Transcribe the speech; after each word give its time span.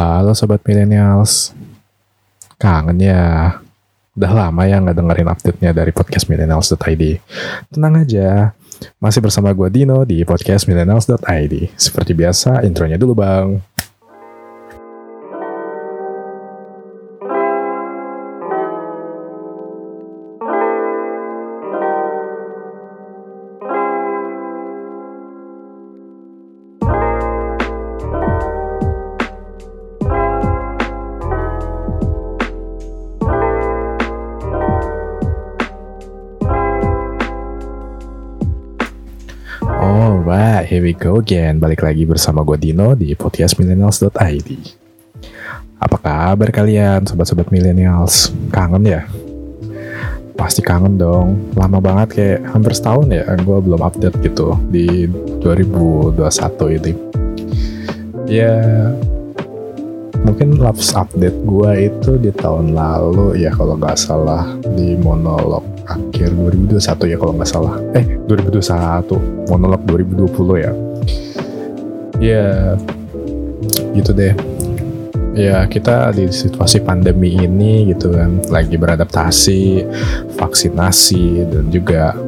Halo 0.00 0.32
sobat 0.32 0.64
millennials, 0.64 1.52
kangen 2.56 3.04
ya. 3.04 3.60
Udah 4.16 4.32
lama 4.32 4.64
ya 4.64 4.80
nggak 4.80 4.96
dengerin 4.96 5.28
update-nya 5.28 5.70
dari 5.76 5.92
podcast 5.92 6.24
millennials.id. 6.24 7.20
Tenang 7.68 8.00
aja, 8.00 8.56
masih 8.96 9.20
bersama 9.20 9.52
gue 9.52 9.68
Dino 9.68 10.08
di 10.08 10.24
podcast 10.24 10.64
millennials.id. 10.72 11.76
Seperti 11.76 12.16
biasa, 12.16 12.64
intronya 12.64 12.96
dulu 12.96 13.12
bang. 13.12 13.60
Go 41.00 41.16
again. 41.16 41.56
Balik 41.56 41.80
lagi 41.80 42.04
bersama 42.04 42.44
gue 42.44 42.60
Dino 42.60 42.92
di 42.92 43.16
podcast 43.16 43.56
millennials.id. 43.56 44.48
Apa 45.80 45.96
kabar 45.96 46.52
kalian, 46.52 47.08
sobat-sobat 47.08 47.48
millennials? 47.48 48.28
Kangen 48.52 48.84
ya? 48.84 49.08
Pasti 50.36 50.60
kangen 50.60 51.00
dong. 51.00 51.56
Lama 51.56 51.80
banget 51.80 52.08
kayak 52.12 52.40
hampir 52.52 52.76
setahun 52.76 53.08
ya 53.08 53.24
gue 53.32 53.58
belum 53.64 53.80
update 53.80 54.20
gitu 54.20 54.60
di 54.68 55.08
2021 55.40 56.76
ini. 56.76 56.92
Ya, 58.28 58.60
mungkin 60.20 60.60
last 60.60 60.92
update 60.92 61.34
gue 61.48 61.70
itu 61.88 62.20
di 62.20 62.28
tahun 62.28 62.76
lalu 62.76 63.40
ya 63.40 63.50
kalau 63.56 63.80
nggak 63.80 63.96
salah 63.96 64.44
di 64.76 65.00
monolog 65.00 65.64
akhir 65.88 66.36
2021 66.38 67.10
ya 67.10 67.16
kalau 67.18 67.32
nggak 67.34 67.50
salah 67.50 67.74
eh 67.98 68.06
2021 68.28 69.50
monolog 69.50 69.80
2020 69.88 70.62
ya 70.62 70.70
ya. 72.20 72.76
Gitu 73.96 74.12
deh. 74.14 74.36
Ya 75.30 75.62
kita 75.70 76.10
di 76.10 76.26
situasi 76.26 76.82
pandemi 76.82 77.38
ini 77.38 77.94
gitu 77.94 78.10
kan 78.10 78.42
lagi 78.50 78.74
beradaptasi 78.74 79.86
vaksinasi 80.34 81.46
dan 81.46 81.64
juga 81.70 82.18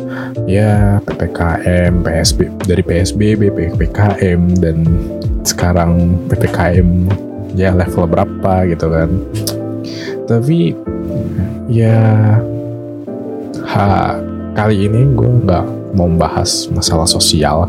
ya 0.46 1.02
ppkm 1.02 2.06
psb 2.06 2.46
dari 2.62 2.82
psbb 2.86 3.50
ppkm 3.50 4.40
dan 4.62 4.86
sekarang 5.42 6.14
ppkm 6.30 7.10
ya 7.58 7.74
level 7.74 8.06
berapa 8.06 8.70
gitu 8.70 8.86
kan. 8.86 9.10
Tapi 10.30 10.72
ya 11.66 11.98
ha, 13.66 14.14
kali 14.54 14.86
ini 14.86 15.10
gue 15.10 15.30
nggak 15.42 15.66
membahas 15.92 16.72
masalah 16.72 17.04
sosial 17.04 17.68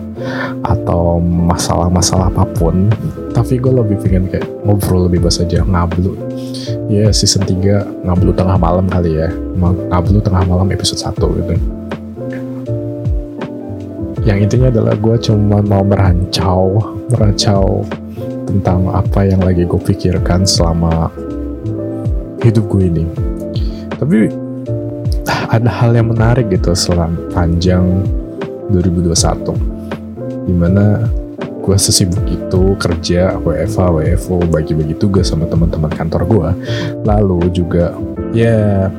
atau 0.64 1.20
masalah-masalah 1.20 2.32
apa 2.32 2.48
pun 2.56 2.88
tapi 3.34 3.58
gue 3.58 3.74
lebih 3.74 3.98
pengen 4.00 4.30
kayak 4.30 4.46
ngobrol 4.64 5.10
lebih 5.10 5.26
bahas 5.26 5.42
aja 5.42 5.66
ngablu. 5.66 6.14
Ya 6.88 7.10
season 7.10 7.44
3 7.44 8.06
ngablu 8.06 8.32
tengah 8.38 8.56
malam 8.62 8.86
kali 8.86 9.18
ya. 9.18 9.34
Ngablu 9.90 10.22
tengah 10.22 10.46
malam 10.46 10.70
episode 10.70 11.02
1 11.02 11.18
gitu. 11.18 11.56
Yang 14.24 14.38
intinya 14.48 14.68
adalah 14.72 14.96
gue 14.96 15.16
cuma 15.20 15.60
mau 15.60 15.84
merancau 15.84 16.80
merancau 17.12 17.84
tentang 18.48 18.88
apa 18.94 19.28
yang 19.28 19.42
lagi 19.42 19.68
gue 19.68 19.82
pikirkan 19.82 20.46
selama 20.46 21.10
hidup 22.46 22.70
gue 22.70 22.86
ini. 22.86 23.04
Tapi 23.98 24.42
ada 25.54 25.70
hal 25.70 25.94
yang 25.94 26.09
menarik 26.09 26.50
gitu 26.50 26.73
selama 26.73 27.14
panjang 27.30 27.86
2021 28.73 30.50
di 30.50 30.54
mana 30.58 31.05
gue 31.64 31.77
sesibuk 31.77 32.26
itu 32.26 32.73
kerja 32.82 33.38
WFA 33.38 33.88
WFO 33.94 34.42
bagi-bagi 34.50 34.98
tugas 34.98 35.30
sama 35.30 35.45
teman-teman 35.45 35.94
kantor 35.94 36.22
gue 36.26 36.50
lalu 37.05 37.54
juga 37.54 37.94
ya 38.33 38.89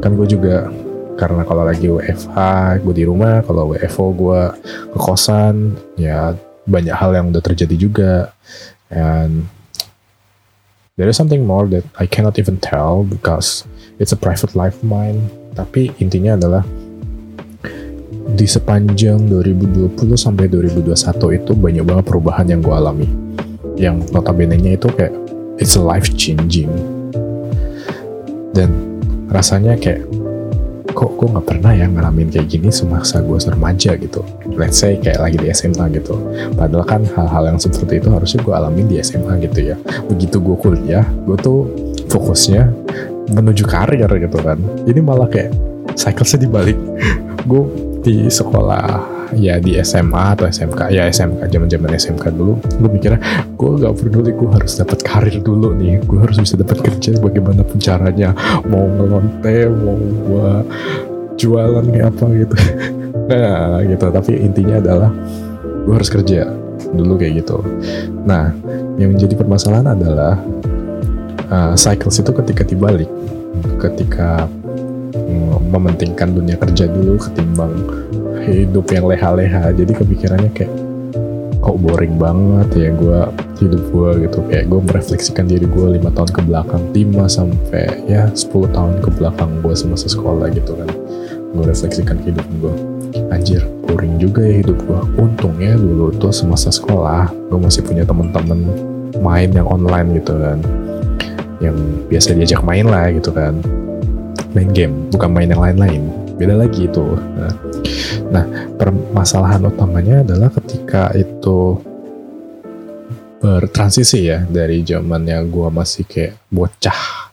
kan 0.00 0.16
gue 0.16 0.24
juga 0.24 0.72
karena 1.20 1.44
kalau 1.44 1.68
lagi 1.68 1.84
WFH 1.84 2.38
gue 2.80 2.94
di 2.96 3.04
rumah 3.04 3.44
kalau 3.44 3.76
WFO 3.76 4.16
gue 4.16 4.40
ke 4.96 4.98
kosan 4.98 5.76
ya 6.00 6.32
banyak 6.70 6.94
hal 6.94 7.10
yang 7.12 7.34
udah 7.34 7.42
terjadi 7.42 7.76
juga. 7.76 8.14
And 8.90 9.50
there 10.96 11.10
is 11.10 11.18
something 11.18 11.46
more 11.46 11.66
that 11.70 11.84
I 11.98 12.06
cannot 12.06 12.38
even 12.38 12.58
tell 12.62 13.02
because 13.02 13.66
it's 13.98 14.14
a 14.14 14.18
private 14.18 14.54
life 14.54 14.78
of 14.78 14.86
mine 14.86 15.30
tapi 15.60 15.92
intinya 16.00 16.40
adalah 16.40 16.64
di 18.32 18.46
sepanjang 18.48 19.28
2020 19.28 19.92
sampai 20.16 20.48
2021 20.48 21.36
itu 21.36 21.52
banyak 21.52 21.84
banget 21.84 22.04
perubahan 22.08 22.46
yang 22.48 22.64
gue 22.64 22.72
alami. 22.72 23.08
Yang 23.76 24.08
notabene-nya 24.16 24.80
itu 24.80 24.88
kayak 24.88 25.12
it's 25.60 25.76
life 25.76 26.08
changing 26.16 26.72
dan 28.56 28.72
rasanya 29.28 29.76
kayak 29.76 30.08
kok 30.90 31.16
gue 31.16 31.28
nggak 31.28 31.46
pernah 31.46 31.72
ya 31.72 31.86
ngalamin 31.86 32.28
kayak 32.32 32.48
gini 32.50 32.72
semasa 32.72 33.20
gue 33.20 33.36
remaja 33.36 33.94
gitu. 34.00 34.24
Let's 34.56 34.80
say 34.80 34.96
kayak 34.96 35.20
lagi 35.20 35.36
di 35.36 35.52
SMA 35.52 35.92
gitu. 35.96 36.16
Padahal 36.56 36.84
kan 36.88 37.02
hal-hal 37.04 37.52
yang 37.52 37.58
seperti 37.60 38.00
itu 38.00 38.08
harusnya 38.08 38.40
gue 38.40 38.54
alamin 38.56 38.86
di 38.88 38.96
SMA 39.04 39.36
gitu 39.44 39.70
ya. 39.72 39.76
Begitu 40.08 40.40
gue 40.40 40.56
kuliah 40.56 41.04
gue 41.28 41.36
tuh 41.36 41.68
fokusnya 42.10 42.68
menuju 43.30 43.64
karir 43.66 44.10
gitu 44.18 44.38
kan. 44.42 44.58
Ini 44.86 45.00
malah 45.00 45.30
kayak 45.30 45.54
cyclesnya 45.94 46.46
dibalik. 46.46 46.76
Gue 47.50 47.66
di 48.00 48.28
sekolah 48.28 49.20
ya 49.36 49.62
di 49.62 49.78
SMA 49.84 50.34
atau 50.34 50.48
SMK 50.50 50.90
ya 50.90 51.06
SMK 51.06 51.46
zaman 51.46 51.68
zaman 51.70 51.90
SMK 51.94 52.34
dulu 52.34 52.58
gue 52.58 52.90
mikirnya 52.90 53.20
gue 53.54 53.70
gak 53.78 53.94
peduli 54.02 54.34
gue 54.34 54.50
harus 54.50 54.74
dapat 54.74 54.98
karir 55.06 55.36
dulu 55.38 55.76
nih. 55.76 56.02
Gue 56.02 56.18
harus 56.18 56.40
bisa 56.42 56.58
dapat 56.58 56.82
kerja 56.82 57.20
bagaimanapun 57.20 57.78
caranya. 57.78 58.34
Mau 58.66 58.88
ngelonte 58.88 59.70
mau 59.70 59.96
gue 60.00 60.50
jualan 61.38 61.84
kayak 61.86 62.06
apa 62.10 62.26
gitu. 62.34 62.56
Nah 63.30 63.78
gitu. 63.86 64.10
Tapi 64.10 64.32
intinya 64.42 64.82
adalah 64.82 65.10
gue 65.86 65.94
harus 65.94 66.10
kerja 66.10 66.50
dulu 66.90 67.14
kayak 67.14 67.46
gitu. 67.46 67.62
Nah 68.26 68.50
yang 68.98 69.14
menjadi 69.14 69.38
permasalahan 69.38 69.94
adalah 69.94 70.34
uh, 71.50 71.74
cycles 71.76 72.16
itu 72.22 72.30
ketika 72.32 72.62
dibalik 72.64 73.10
ketika 73.82 74.46
mm, 75.12 75.74
mementingkan 75.74 76.32
dunia 76.32 76.56
kerja 76.56 76.86
dulu 76.86 77.18
ketimbang 77.18 77.74
hidup 78.46 78.86
yang 78.90 79.04
leha-leha. 79.10 79.74
Jadi 79.74 79.92
kepikirannya 79.92 80.50
kayak 80.54 80.72
kok 81.60 81.76
boring 81.76 82.16
banget 82.16 82.68
ya 82.72 82.88
gue 82.94 83.20
hidup 83.60 83.82
gue 83.92 84.10
gitu. 84.24 84.38
Kayak 84.48 84.64
gue 84.72 84.80
merefleksikan 84.80 85.44
diri 85.50 85.66
gue 85.68 85.86
lima 86.00 86.08
tahun 86.14 86.30
ke 86.32 86.40
belakang 86.46 86.82
5 86.94 87.26
sampai 87.28 87.86
ya 88.08 88.30
10 88.32 88.48
tahun 88.48 88.92
ke 89.04 89.10
belakang 89.20 89.50
gue 89.60 89.74
semasa 89.76 90.08
sekolah 90.08 90.48
gitu 90.56 90.72
kan. 90.78 90.88
Gue 91.50 91.64
refleksikan 91.66 92.16
hidup 92.24 92.46
gue 92.62 92.74
anjir 93.34 93.62
boring 93.86 94.22
juga 94.22 94.46
ya 94.46 94.62
hidup 94.62 94.78
gue 94.86 95.00
untungnya 95.18 95.74
dulu 95.74 96.14
tuh 96.14 96.30
semasa 96.30 96.70
sekolah 96.70 97.30
gue 97.50 97.58
masih 97.58 97.82
punya 97.82 98.06
temen-temen 98.06 98.70
main 99.18 99.50
yang 99.50 99.66
online 99.66 100.22
gitu 100.22 100.34
kan 100.38 100.58
yang 101.60 101.76
biasa 102.08 102.32
diajak 102.34 102.64
main 102.64 102.88
lah 102.88 103.12
gitu 103.12 103.30
kan. 103.30 103.54
Main 104.56 104.72
game 104.74 105.12
bukan 105.12 105.30
main 105.30 105.48
yang 105.52 105.62
lain-lain. 105.62 106.02
Beda 106.40 106.56
lagi 106.56 106.88
itu. 106.88 107.04
Nah, 107.36 107.52
nah 108.32 108.44
permasalahan 108.80 109.68
utamanya 109.68 110.24
adalah 110.24 110.48
ketika 110.56 111.12
itu 111.14 111.76
bertransisi 113.40 114.28
ya 114.28 114.44
dari 114.48 114.84
zamannya 114.84 115.44
gue 115.46 115.68
masih 115.68 116.08
kayak 116.08 116.40
bocah. 116.48 117.30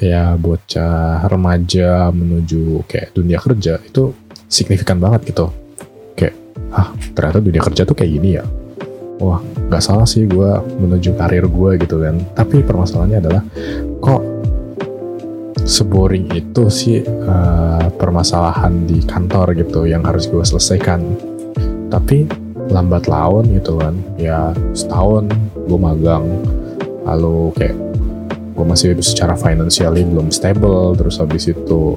Ya 0.00 0.32
bocah 0.40 1.28
remaja 1.28 2.08
menuju 2.08 2.88
kayak 2.88 3.12
dunia 3.12 3.36
kerja 3.36 3.76
itu 3.84 4.16
signifikan 4.48 4.96
banget 4.96 5.36
gitu. 5.36 5.52
Kayak 6.16 6.34
ah 6.72 6.96
ternyata 7.12 7.44
dunia 7.44 7.60
kerja 7.60 7.84
tuh 7.84 7.92
kayak 7.92 8.12
gini 8.16 8.40
ya 8.40 8.44
wah 9.22 9.40
nggak 9.70 9.82
salah 9.82 10.02
sih 10.02 10.26
gue 10.26 10.50
menuju 10.82 11.14
karir 11.14 11.46
gue 11.46 11.70
gitu 11.78 12.02
kan. 12.02 12.18
Tapi 12.34 12.66
permasalahannya 12.66 13.18
adalah 13.22 13.42
kok 14.02 14.22
seboring 15.62 16.26
itu 16.34 16.66
sih 16.66 17.06
uh, 17.06 17.86
permasalahan 17.94 18.82
di 18.82 18.98
kantor 19.06 19.54
gitu 19.54 19.86
yang 19.86 20.02
harus 20.02 20.26
gue 20.26 20.42
selesaikan. 20.42 21.00
Tapi 21.86 22.26
lambat 22.72 23.06
laun 23.06 23.46
gitu 23.54 23.78
kan 23.78 23.94
ya 24.18 24.50
setahun 24.74 25.30
gue 25.54 25.78
magang. 25.78 26.26
Lalu 27.06 27.54
kayak 27.54 27.76
gue 28.52 28.64
masih 28.66 28.98
secara 29.00 29.38
financially 29.38 30.04
belum 30.04 30.28
stable 30.28 30.92
terus 30.98 31.16
habis 31.16 31.48
itu 31.48 31.96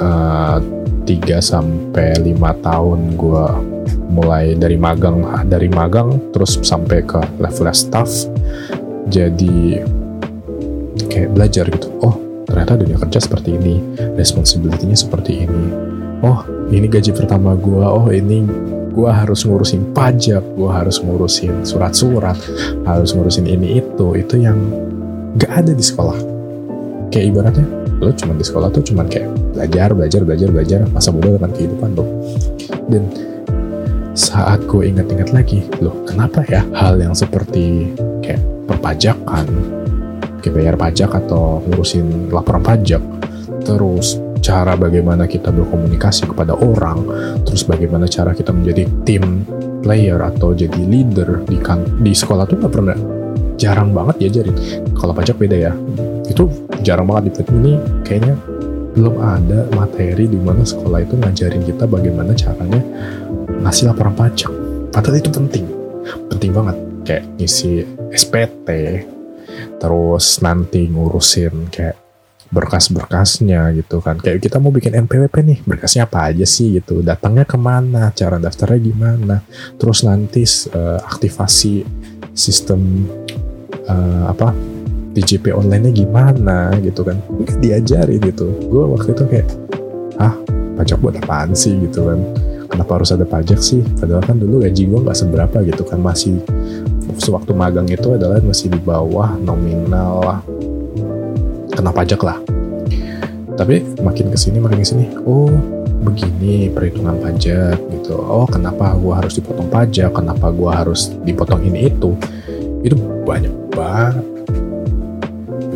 uh, 0.00 0.58
3 1.04 1.04
sampai 1.38 2.16
lima 2.24 2.56
tahun 2.64 3.14
gue 3.20 3.73
mulai 4.14 4.54
dari 4.54 4.78
magang 4.78 5.26
dari 5.50 5.66
magang 5.66 6.30
terus 6.30 6.62
sampai 6.62 7.02
ke 7.02 7.18
level 7.42 7.66
staff 7.74 8.30
jadi 9.10 9.82
kayak 11.10 11.34
belajar 11.34 11.66
gitu. 11.68 11.90
Oh 12.00 12.14
ternyata 12.46 12.78
dunia 12.78 12.96
kerja 13.00 13.18
seperti 13.18 13.58
ini 13.58 13.82
responsibility-nya 14.14 14.94
seperti 14.94 15.44
ini. 15.44 15.64
Oh 16.22 16.46
ini 16.70 16.86
gaji 16.86 17.10
pertama 17.10 17.58
gue 17.58 17.82
oh 17.82 18.06
ini 18.14 18.46
gue 18.94 19.10
harus 19.10 19.42
ngurusin 19.42 19.90
pajak 19.90 20.40
gue 20.54 20.70
harus 20.70 21.02
ngurusin 21.02 21.66
surat-surat 21.66 22.38
harus 22.86 23.10
ngurusin 23.12 23.50
ini 23.50 23.82
itu. 23.82 24.06
Itu 24.14 24.38
yang 24.38 24.56
gak 25.34 25.66
ada 25.66 25.72
di 25.74 25.82
sekolah. 25.82 26.18
Kayak 27.10 27.26
ibaratnya 27.34 27.66
lo 27.98 28.10
cuma 28.14 28.34
di 28.34 28.44
sekolah 28.46 28.68
tuh 28.74 28.82
cuma 28.82 29.06
kayak 29.06 29.30
belajar 29.54 29.94
belajar 29.94 30.20
belajar 30.26 30.48
belajar 30.50 30.80
masa 30.90 31.14
muda 31.14 31.38
dengan 31.38 31.50
kehidupan 31.54 31.90
lo 31.94 32.04
dan 32.90 33.06
saat 34.14 34.62
gue 34.70 34.94
ingat-ingat 34.94 35.34
lagi 35.34 35.66
loh 35.82 36.06
kenapa 36.06 36.46
ya 36.46 36.62
hal 36.70 36.96
yang 37.02 37.12
seperti 37.12 37.90
kayak 38.22 38.40
perpajakan 38.70 39.46
kayak 40.38 40.54
bayar 40.54 40.74
pajak 40.78 41.10
atau 41.10 41.58
ngurusin 41.66 42.30
laporan 42.30 42.62
pajak 42.62 43.02
terus 43.66 44.22
cara 44.44 44.76
bagaimana 44.76 45.24
kita 45.24 45.48
berkomunikasi 45.48 46.28
kepada 46.28 46.52
orang, 46.52 47.00
terus 47.48 47.64
bagaimana 47.64 48.04
cara 48.04 48.36
kita 48.36 48.52
menjadi 48.52 48.84
tim 49.08 49.40
player 49.80 50.20
atau 50.20 50.52
jadi 50.52 50.76
leader 50.84 51.48
di 51.48 51.56
kan 51.56 51.80
di 52.04 52.12
sekolah 52.12 52.44
tuh 52.44 52.60
nggak 52.60 52.72
pernah 52.76 52.98
jarang 53.56 53.96
banget 53.96 54.20
diajarin. 54.20 54.56
Kalau 54.92 55.16
pajak 55.16 55.40
beda 55.40 55.56
ya, 55.56 55.72
itu 56.28 56.44
jarang 56.84 57.08
banget 57.08 57.40
di 57.40 57.56
ini 57.56 57.72
kayaknya 58.04 58.36
belum 58.92 59.16
ada 59.16 59.64
materi 59.72 60.28
di 60.28 60.36
mana 60.36 60.60
sekolah 60.60 61.00
itu 61.02 61.16
ngajarin 61.16 61.64
kita 61.64 61.88
bagaimana 61.88 62.36
caranya 62.36 62.84
ngasih 63.64 63.88
laporan 63.88 64.12
pajak. 64.12 64.52
Padahal 64.92 65.18
itu 65.18 65.32
penting, 65.32 65.64
penting 66.28 66.52
banget. 66.52 66.76
Kayak 67.04 67.24
ngisi 67.40 67.84
SPT, 68.12 68.68
terus 69.80 70.40
nanti 70.44 70.88
ngurusin 70.88 71.72
kayak 71.72 71.96
berkas-berkasnya 72.52 73.74
gitu 73.74 73.98
kan. 74.04 74.20
Kayak 74.20 74.44
kita 74.44 74.62
mau 74.62 74.70
bikin 74.70 74.94
NPWP 74.94 75.36
nih 75.42 75.58
berkasnya 75.64 76.06
apa 76.06 76.30
aja 76.30 76.46
sih 76.46 76.76
gitu. 76.78 77.00
Datangnya 77.00 77.48
ke 77.48 77.58
mana 77.58 78.12
cara 78.14 78.38
daftarnya 78.38 78.78
gimana. 78.78 79.36
Terus 79.80 80.06
nanti 80.06 80.44
uh, 80.70 81.00
aktivasi 81.02 81.82
sistem 82.36 83.10
uh, 83.90 84.30
apa 84.30 84.54
DJP 85.14 85.50
online-nya 85.50 85.92
gimana 85.92 86.72
gitu 86.78 87.02
kan. 87.02 87.18
Diajarin 87.58 88.22
gitu. 88.22 88.46
Gue 88.70 88.84
waktu 88.86 89.12
itu 89.12 89.24
kayak 89.26 89.48
ah 90.22 90.36
pajak 90.78 91.02
buat 91.02 91.18
apaan 91.18 91.52
sih? 91.58 91.74
gitu 91.74 92.06
kan 92.06 92.22
kenapa 92.74 92.98
harus 92.98 93.14
ada 93.14 93.22
pajak 93.22 93.62
sih? 93.62 93.86
Padahal 94.02 94.26
kan 94.26 94.34
dulu 94.34 94.66
gaji 94.66 94.82
gue 94.90 94.98
nggak 94.98 95.14
seberapa 95.14 95.62
gitu 95.62 95.86
kan. 95.86 96.02
Masih 96.02 96.42
sewaktu 97.22 97.54
magang 97.54 97.86
itu 97.86 98.18
adalah 98.18 98.42
masih 98.42 98.74
di 98.74 98.80
bawah 98.82 99.38
nominal 99.38 100.42
kena 101.70 101.94
pajak 101.94 102.18
lah. 102.26 102.42
Tapi 103.54 103.86
makin 104.02 104.34
ke 104.34 104.38
sini 104.38 104.58
makin 104.58 104.82
ke 104.82 104.86
sini 104.90 105.06
oh 105.22 105.46
begini 106.02 106.66
perhitungan 106.74 107.22
pajak 107.22 107.78
gitu. 107.94 108.18
Oh 108.18 108.50
kenapa 108.50 108.98
gua 108.98 109.22
harus 109.22 109.38
dipotong 109.38 109.70
pajak? 109.70 110.10
Kenapa 110.10 110.50
gua 110.50 110.82
harus 110.82 111.14
dipotong 111.22 111.62
ini 111.62 111.86
itu? 111.94 112.18
Itu 112.82 112.98
banyak 113.22 113.54
banget. 113.70 114.26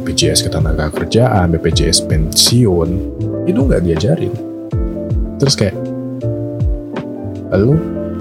BPJS 0.02 0.50
ketenaga 0.50 0.90
kerjaan 0.90 1.54
BPJS 1.54 2.10
pensiun. 2.10 2.90
Itu 3.46 3.58
nggak 3.62 3.86
diajarin. 3.86 4.34
Terus 5.38 5.54
kayak 5.54 5.87
lalu 7.52 7.74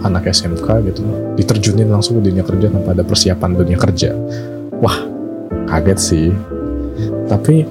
anak 0.05 0.29
SMK 0.29 0.67
gitu 0.93 1.01
diterjunin 1.35 1.89
langsung 1.89 2.21
ke 2.21 2.29
dunia 2.29 2.45
kerja 2.45 2.69
tanpa 2.69 2.93
ada 2.93 3.03
persiapan 3.03 3.51
dunia 3.57 3.77
kerja. 3.79 4.13
Wah 4.77 4.97
kaget 5.67 5.99
sih. 5.99 6.29
Tapi 7.27 7.67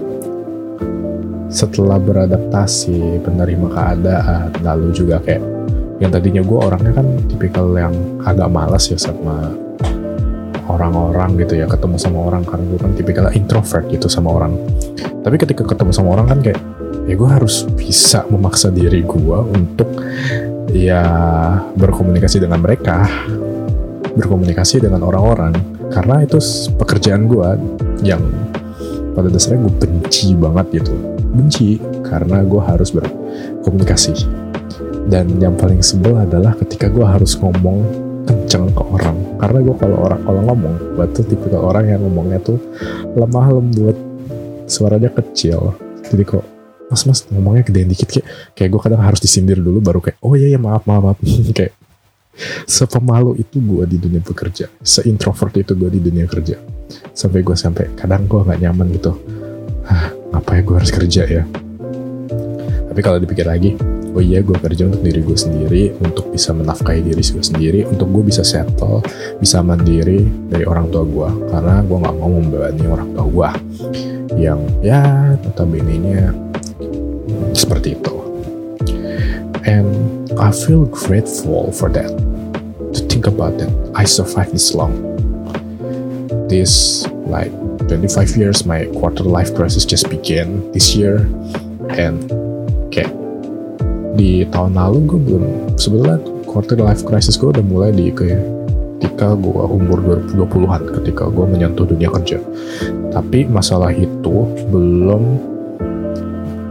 setelah 1.47 1.97
beradaptasi, 1.97 3.23
menerima 3.25 3.67
keadaan, 3.73 4.50
lalu 4.61 4.93
juga 4.93 5.17
kayak 5.23 5.43
yang 5.97 6.12
tadinya 6.12 6.44
gue 6.44 6.58
orangnya 6.61 6.93
kan 6.93 7.06
tipikal 7.25 7.73
yang 7.73 7.94
agak 8.20 8.53
malas 8.53 8.93
ya 8.93 9.00
sama 9.00 9.49
orang-orang 10.69 11.41
gitu 11.41 11.56
ya 11.56 11.64
ketemu 11.70 11.97
sama 11.97 12.19
orang 12.29 12.43
karena 12.44 12.64
gue 12.69 12.81
kan 12.82 12.93
tipikal 12.93 13.26
introvert 13.32 13.87
gitu 13.88 14.11
sama 14.11 14.35
orang. 14.37 14.58
Tapi 15.25 15.37
ketika 15.41 15.64
ketemu 15.64 15.91
sama 15.94 16.19
orang 16.19 16.26
kan 16.29 16.38
kayak 16.44 16.61
ya 17.06 17.14
gue 17.14 17.31
harus 17.31 17.64
bisa 17.79 18.26
memaksa 18.29 18.69
diri 18.69 19.00
gue 19.06 19.38
untuk 19.56 19.88
ya 20.76 21.02
berkomunikasi 21.73 22.44
dengan 22.44 22.61
mereka 22.61 23.08
berkomunikasi 24.17 24.81
dengan 24.81 25.05
orang-orang 25.05 25.52
karena 25.93 26.25
itu 26.25 26.40
pekerjaan 26.76 27.28
gue 27.28 27.49
yang 28.02 28.20
pada 29.17 29.32
dasarnya 29.32 29.64
gue 29.64 29.75
benci 29.81 30.37
banget 30.37 30.82
gitu. 30.82 30.93
Benci 31.32 31.81
karena 32.05 32.44
gue 32.44 32.61
harus 32.61 32.93
berkomunikasi. 32.93 34.12
Dan 35.06 35.38
yang 35.38 35.55
paling 35.55 35.81
sebel 35.81 36.19
adalah 36.19 36.52
ketika 36.58 36.90
gue 36.90 37.06
harus 37.06 37.38
ngomong 37.38 37.87
kenceng 38.26 38.69
ke 38.75 38.82
orang. 38.82 39.17
Karena 39.38 39.58
gue 39.62 39.76
kalau 39.79 39.96
orang 40.05 40.20
kalau 40.26 40.40
ngomong 40.52 40.75
gue 40.99 41.06
tuh 41.14 41.25
tipikal 41.25 41.62
orang 41.70 41.88
yang 41.88 42.00
ngomongnya 42.02 42.43
tuh 42.43 42.58
lemah 43.14 43.46
lembut 43.52 43.96
suaranya 44.67 45.08
kecil. 45.14 45.72
Jadi 46.02 46.22
kok 46.26 46.56
mas 46.86 47.02
mas 47.02 47.26
ngomongnya 47.30 47.66
gedein 47.66 47.90
dikit 47.90 48.08
kayak 48.08 48.26
kayak 48.54 48.70
gue 48.70 48.80
kadang 48.80 49.02
harus 49.02 49.18
disindir 49.18 49.58
dulu 49.58 49.82
baru 49.82 49.98
kayak 49.98 50.18
oh 50.22 50.38
iya 50.38 50.54
iya 50.54 50.60
maaf 50.60 50.86
maaf 50.86 51.02
maaf. 51.02 51.18
Kayak 51.56 51.74
sepemalu 52.68 53.40
itu 53.40 53.64
gue 53.64 53.84
di 53.88 53.96
dunia 53.96 54.20
bekerja 54.20 54.68
seintrovert 54.84 55.56
itu 55.56 55.72
gue 55.72 55.88
di 55.88 56.00
dunia 56.04 56.28
kerja. 56.28 56.60
Sampai 57.16 57.40
gue 57.40 57.56
sampai 57.56 57.96
kadang 57.96 58.28
gue 58.28 58.44
nggak 58.44 58.60
nyaman 58.60 58.92
gitu. 58.92 59.16
Hah, 59.88 60.12
apa 60.36 60.60
ya 60.60 60.60
gue 60.60 60.76
harus 60.76 60.92
kerja 60.92 61.22
ya? 61.24 61.42
Tapi 62.92 63.00
kalau 63.00 63.16
dipikir 63.16 63.48
lagi 63.48 63.72
oh 64.16 64.24
iya 64.24 64.40
gue 64.40 64.56
kerja 64.56 64.88
untuk 64.88 65.04
diri 65.04 65.20
gue 65.20 65.36
sendiri 65.36 65.82
untuk 66.00 66.32
bisa 66.32 66.56
menafkahi 66.56 67.04
diri 67.04 67.20
gue 67.20 67.44
sendiri 67.44 67.80
untuk 67.84 68.08
gue 68.08 68.24
bisa 68.24 68.40
settle 68.40 69.04
bisa 69.36 69.60
mandiri 69.60 70.24
dari 70.48 70.64
orang 70.64 70.88
tua 70.88 71.04
gue 71.04 71.28
karena 71.52 71.84
gue 71.84 71.96
nggak 72.00 72.16
mau 72.16 72.30
membebani 72.32 72.84
orang 72.88 73.08
tua 73.12 73.24
gue 73.28 73.50
yang 74.40 74.60
ya 74.80 75.36
notabene 75.44 75.96
nya 76.00 76.32
seperti 77.56 77.97
itu. 77.97 78.14
And 79.67 80.31
I 80.38 80.53
feel 80.53 80.87
grateful 80.87 81.73
for 81.73 81.88
that. 81.97 82.12
To 82.94 83.00
think 83.08 83.26
about 83.26 83.58
that. 83.58 83.73
I 83.97 84.05
survived 84.05 84.55
this 84.55 84.76
long. 84.76 84.94
This 86.47 87.03
like 87.26 87.50
25 87.91 88.38
years 88.38 88.63
my 88.63 88.86
quarter 88.94 89.27
life 89.27 89.51
crisis 89.56 89.82
just 89.82 90.06
began 90.06 90.63
this 90.70 90.94
year. 90.94 91.27
And 91.96 92.31
kayak 92.94 93.10
di 94.15 94.46
tahun 94.48 94.79
lalu 94.79 94.98
gue 95.10 95.20
belum 95.20 95.44
sebetulnya 95.77 96.22
quarter 96.46 96.79
life 96.79 97.03
crisis 97.03 97.36
gue 97.36 97.51
udah 97.53 97.65
mulai 97.67 97.91
di 97.93 98.15
ketika 98.96 99.36
gue 99.36 99.65
umur 99.69 100.01
2020-an 100.32 100.82
ketika 101.03 101.29
gue 101.29 101.44
menyentuh 101.44 101.84
dunia 101.84 102.08
kerja. 102.08 102.41
Tapi 103.13 103.44
masalah 103.44 103.93
itu 103.93 104.48
belum 104.72 105.45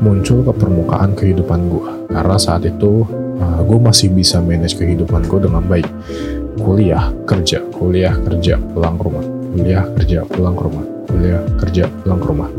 muncul 0.05 0.45
ke 0.45 0.53
permukaan 0.53 1.17
kehidupan 1.17 1.65
gue 1.65 1.89
karena 2.13 2.37
saat 2.37 2.61
itu 2.61 3.01
uh, 3.41 3.59
gue 3.65 3.79
masih 3.81 4.13
bisa 4.13 4.37
manage 4.37 4.77
kehidupan 4.77 5.25
gue 5.25 5.39
dengan 5.41 5.65
baik. 5.65 5.89
Kuliah 6.61 7.09
kerja 7.25 7.65
kuliah 7.73 8.13
kerja 8.21 8.61
pulang 8.71 9.01
rumah. 9.01 9.25
Kuliah 9.51 9.83
kerja 9.97 10.21
pulang 10.29 10.53
ke 10.53 10.61
rumah. 10.61 10.85
Kuliah 11.09 11.41
kerja 11.57 11.83
pulang 12.05 12.19
ke 12.21 12.27
rumah. 12.29 12.49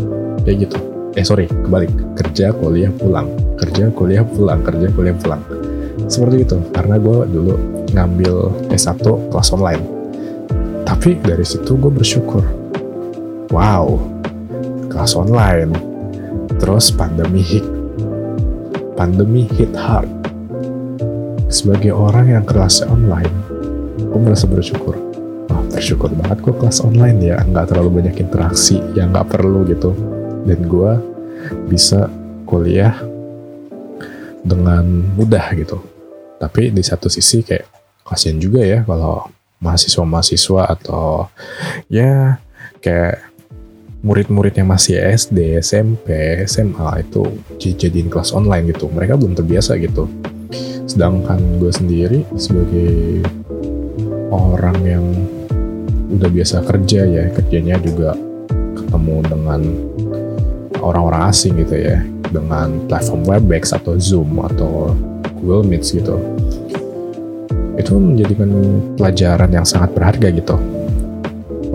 Kayak 0.42 0.56
gitu. 0.66 0.78
Eh 1.14 1.24
sorry 1.24 1.46
kebalik. 1.46 1.92
Kerja 2.18 2.50
kuliah 2.50 2.90
pulang. 2.90 3.30
Kerja 3.56 3.88
kuliah 3.94 4.26
pulang. 4.26 4.60
Kerja 4.66 4.86
kuliah 4.90 5.16
pulang. 5.16 5.42
Seperti 6.10 6.36
itu. 6.42 6.58
Karena 6.74 6.98
gue 6.98 7.18
dulu 7.30 7.54
ngambil 7.94 8.34
S1 8.74 9.06
kelas 9.30 9.54
online. 9.54 9.82
Tapi 10.82 11.16
dari 11.22 11.46
situ 11.46 11.78
gue 11.78 11.92
bersyukur. 11.94 12.42
Wow. 13.54 14.02
Kelas 14.92 15.16
online 15.16 15.95
terus 16.60 16.92
pandemi 16.92 17.42
hit. 17.42 17.64
Pandemi 18.96 19.44
hit 19.56 19.72
hard. 19.76 20.08
Sebagai 21.52 21.92
orang 21.94 22.32
yang 22.32 22.44
kelas 22.44 22.82
online 22.84 23.32
gue 23.96 24.20
merasa 24.20 24.48
bersyukur. 24.48 24.96
Bersyukur 25.72 26.08
banget 26.16 26.40
gue 26.40 26.54
kelas 26.56 26.80
online 26.80 27.18
ya. 27.20 27.36
Nggak 27.44 27.72
terlalu 27.72 28.00
banyak 28.00 28.16
interaksi 28.20 28.80
yang 28.96 29.12
nggak 29.12 29.28
perlu 29.28 29.68
gitu. 29.68 29.92
Dan 30.48 30.64
gue 30.64 30.92
bisa 31.68 32.08
kuliah 32.48 32.96
dengan 34.46 34.84
mudah 35.14 35.52
gitu. 35.58 35.82
Tapi 36.40 36.72
di 36.72 36.80
satu 36.80 37.12
sisi 37.12 37.44
kayak 37.44 37.66
kasian 38.06 38.38
juga 38.38 38.62
ya 38.62 38.86
kalau 38.86 39.26
mahasiswa-mahasiswa 39.58 40.62
atau 40.78 41.26
ya 41.90 42.38
kayak 42.78 43.35
murid-murid 44.06 44.54
yang 44.54 44.70
masih 44.70 45.02
SD, 45.02 45.58
SMP, 45.58 46.38
SMA 46.46 47.02
itu 47.02 47.26
jadiin 47.58 48.06
kelas 48.06 48.30
online 48.30 48.70
gitu. 48.70 48.86
Mereka 48.86 49.18
belum 49.18 49.34
terbiasa 49.34 49.74
gitu. 49.82 50.06
Sedangkan 50.86 51.58
gue 51.58 51.74
sendiri 51.74 52.22
sebagai 52.38 53.26
orang 54.30 54.78
yang 54.86 55.04
udah 56.06 56.30
biasa 56.30 56.62
kerja 56.62 57.02
ya 57.02 57.24
kerjanya 57.34 57.82
juga 57.82 58.14
ketemu 58.78 59.16
dengan 59.26 59.60
orang-orang 60.78 61.26
asing 61.26 61.58
gitu 61.58 61.74
ya 61.74 61.98
dengan 62.30 62.78
platform 62.86 63.26
Webex 63.26 63.74
atau 63.74 63.98
Zoom 63.98 64.38
atau 64.38 64.94
Google 65.42 65.66
Meet 65.66 65.82
gitu 65.82 66.14
itu 67.76 67.92
menjadikan 67.98 68.50
pelajaran 68.94 69.50
yang 69.50 69.66
sangat 69.66 69.90
berharga 69.98 70.30
gitu 70.30 70.56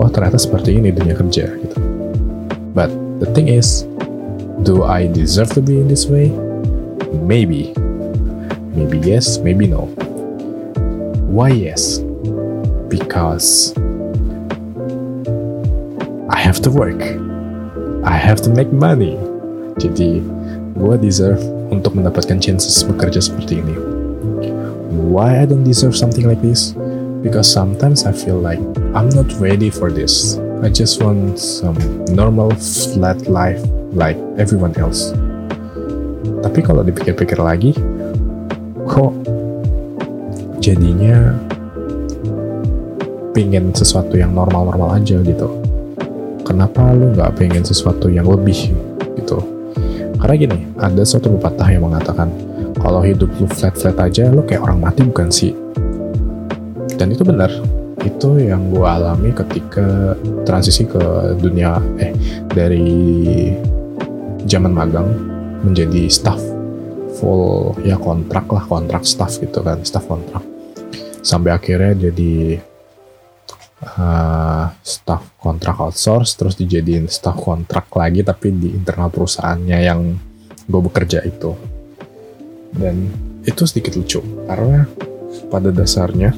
oh 0.00 0.08
ternyata 0.08 0.40
seperti 0.40 0.80
ini 0.80 0.96
dunia 0.96 1.12
kerja 1.12 1.52
gitu 1.52 1.81
but 2.74 2.88
the 3.20 3.28
thing 3.36 3.48
is 3.48 3.84
do 4.64 4.84
I 4.84 5.06
deserve 5.06 5.50
to 5.54 5.62
be 5.62 5.80
in 5.80 5.88
this 5.88 6.06
way? 6.06 6.30
Maybe. 7.12 7.74
Maybe 8.72 8.98
yes 8.98 9.38
maybe 9.38 9.66
no. 9.66 9.92
Why 11.32 11.50
yes? 11.50 11.98
Because 12.88 13.72
I 16.28 16.38
have 16.38 16.60
to 16.62 16.70
work. 16.70 17.00
I 18.04 18.16
have 18.16 18.40
to 18.42 18.50
make 18.50 18.72
money. 18.72 19.16
Jadi 19.80 20.20
gue 20.76 20.94
deserve 21.00 21.40
untuk 21.72 21.96
mendapatkan 21.96 22.36
chances 22.40 22.84
bekerja 22.84 23.24
seperti 23.24 23.64
ini. 23.64 23.76
Why 24.92 25.40
I 25.40 25.48
don't 25.48 25.64
deserve 25.64 25.96
something 25.96 26.28
like 26.28 26.44
this? 26.44 26.76
Because 27.24 27.48
sometimes 27.48 28.04
I 28.04 28.12
feel 28.12 28.36
like 28.36 28.60
I'm 28.92 29.08
not 29.08 29.32
ready 29.40 29.72
for 29.72 29.88
this. 29.88 30.36
I 30.62 30.70
just 30.70 31.02
want 31.02 31.42
some 31.42 31.74
normal 32.14 32.54
flat 32.54 33.26
life 33.26 33.58
like 33.92 34.14
everyone 34.38 34.72
else. 34.78 35.10
Tapi 36.42 36.62
kalau 36.62 36.86
dipikir-pikir 36.86 37.36
lagi, 37.42 37.74
kok 38.86 39.12
jadinya 40.62 41.34
pengen 43.34 43.74
sesuatu 43.74 44.14
yang 44.14 44.32
normal-normal 44.32 45.02
aja 45.02 45.18
gitu. 45.18 45.48
Kenapa 46.46 46.94
lu 46.94 47.10
nggak 47.12 47.34
pengen 47.34 47.66
sesuatu 47.66 48.06
yang 48.06 48.30
lebih 48.30 48.70
gitu? 49.18 49.42
Karena 50.22 50.34
gini, 50.38 50.58
ada 50.78 51.02
suatu 51.02 51.26
pepatah 51.34 51.66
yang 51.66 51.90
mengatakan, 51.90 52.30
kalau 52.78 53.02
hidup 53.02 53.28
lu 53.42 53.50
flat-flat 53.50 53.98
aja, 53.98 54.30
lu 54.30 54.46
kayak 54.46 54.62
orang 54.62 54.78
mati 54.78 55.02
bukan 55.02 55.26
sih? 55.26 55.52
dan 57.02 57.10
itu 57.10 57.26
benar 57.26 57.50
itu 58.02 58.28
yang 58.42 58.70
gue 58.70 58.82
alami 58.82 59.30
ketika 59.30 60.18
transisi 60.42 60.86
ke 60.86 61.36
dunia 61.38 61.78
eh 62.02 62.12
dari 62.50 62.90
zaman 64.46 64.74
magang 64.74 65.08
menjadi 65.62 66.10
staff. 66.10 66.38
Full 67.22 67.86
ya 67.86 67.94
kontrak 67.98 68.50
lah 68.50 68.66
kontrak 68.66 69.06
staff 69.06 69.38
gitu 69.38 69.62
kan 69.62 69.86
staff 69.86 70.06
kontrak. 70.10 70.42
Sampai 71.22 71.54
akhirnya 71.54 72.10
jadi 72.10 72.58
uh, 73.86 74.66
staff 74.82 75.38
kontrak 75.38 75.78
outsource 75.78 76.34
terus 76.34 76.58
dijadiin 76.58 77.06
staff 77.06 77.38
kontrak 77.38 77.86
lagi 77.94 78.26
tapi 78.26 78.50
di 78.50 78.74
internal 78.74 79.10
perusahaannya 79.14 79.78
yang 79.78 80.18
gue 80.66 80.80
bekerja 80.82 81.22
itu. 81.22 81.54
Dan 82.74 83.06
itu 83.46 83.62
sedikit 83.66 83.94
lucu 83.94 84.18
karena 84.48 84.88
pada 85.52 85.68
dasarnya 85.70 86.32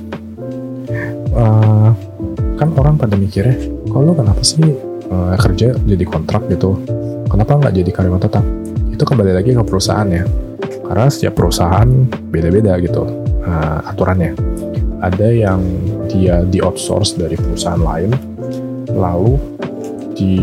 uh, 1.35 1.91
kan 2.55 2.69
orang 2.79 2.97
pada 2.97 3.19
mikirnya 3.19 3.59
kalau 3.91 4.15
kenapa 4.15 4.41
sih 4.41 4.63
uh, 5.11 5.35
kerja 5.37 5.75
jadi 5.75 6.05
kontrak 6.07 6.47
gitu? 6.49 6.79
Kenapa 7.29 7.59
nggak 7.59 7.75
jadi 7.75 7.91
karyawan 7.91 8.23
tetap? 8.23 8.45
Itu 8.95 9.03
kembali 9.03 9.35
lagi 9.35 9.53
ke 9.53 9.63
perusahaan 9.67 10.07
ya. 10.07 10.23
Karena 10.85 11.11
setiap 11.11 11.35
perusahaan 11.35 11.89
beda-beda 12.31 12.79
gitu 12.79 13.03
uh, 13.43 13.79
aturannya. 13.91 14.39
Ada 15.03 15.29
yang 15.35 15.61
dia 16.09 16.41
di 16.47 16.63
outsource 16.63 17.19
dari 17.19 17.37
perusahaan 17.37 17.81
lain 17.81 18.15
lalu 18.95 19.37
di 20.15 20.35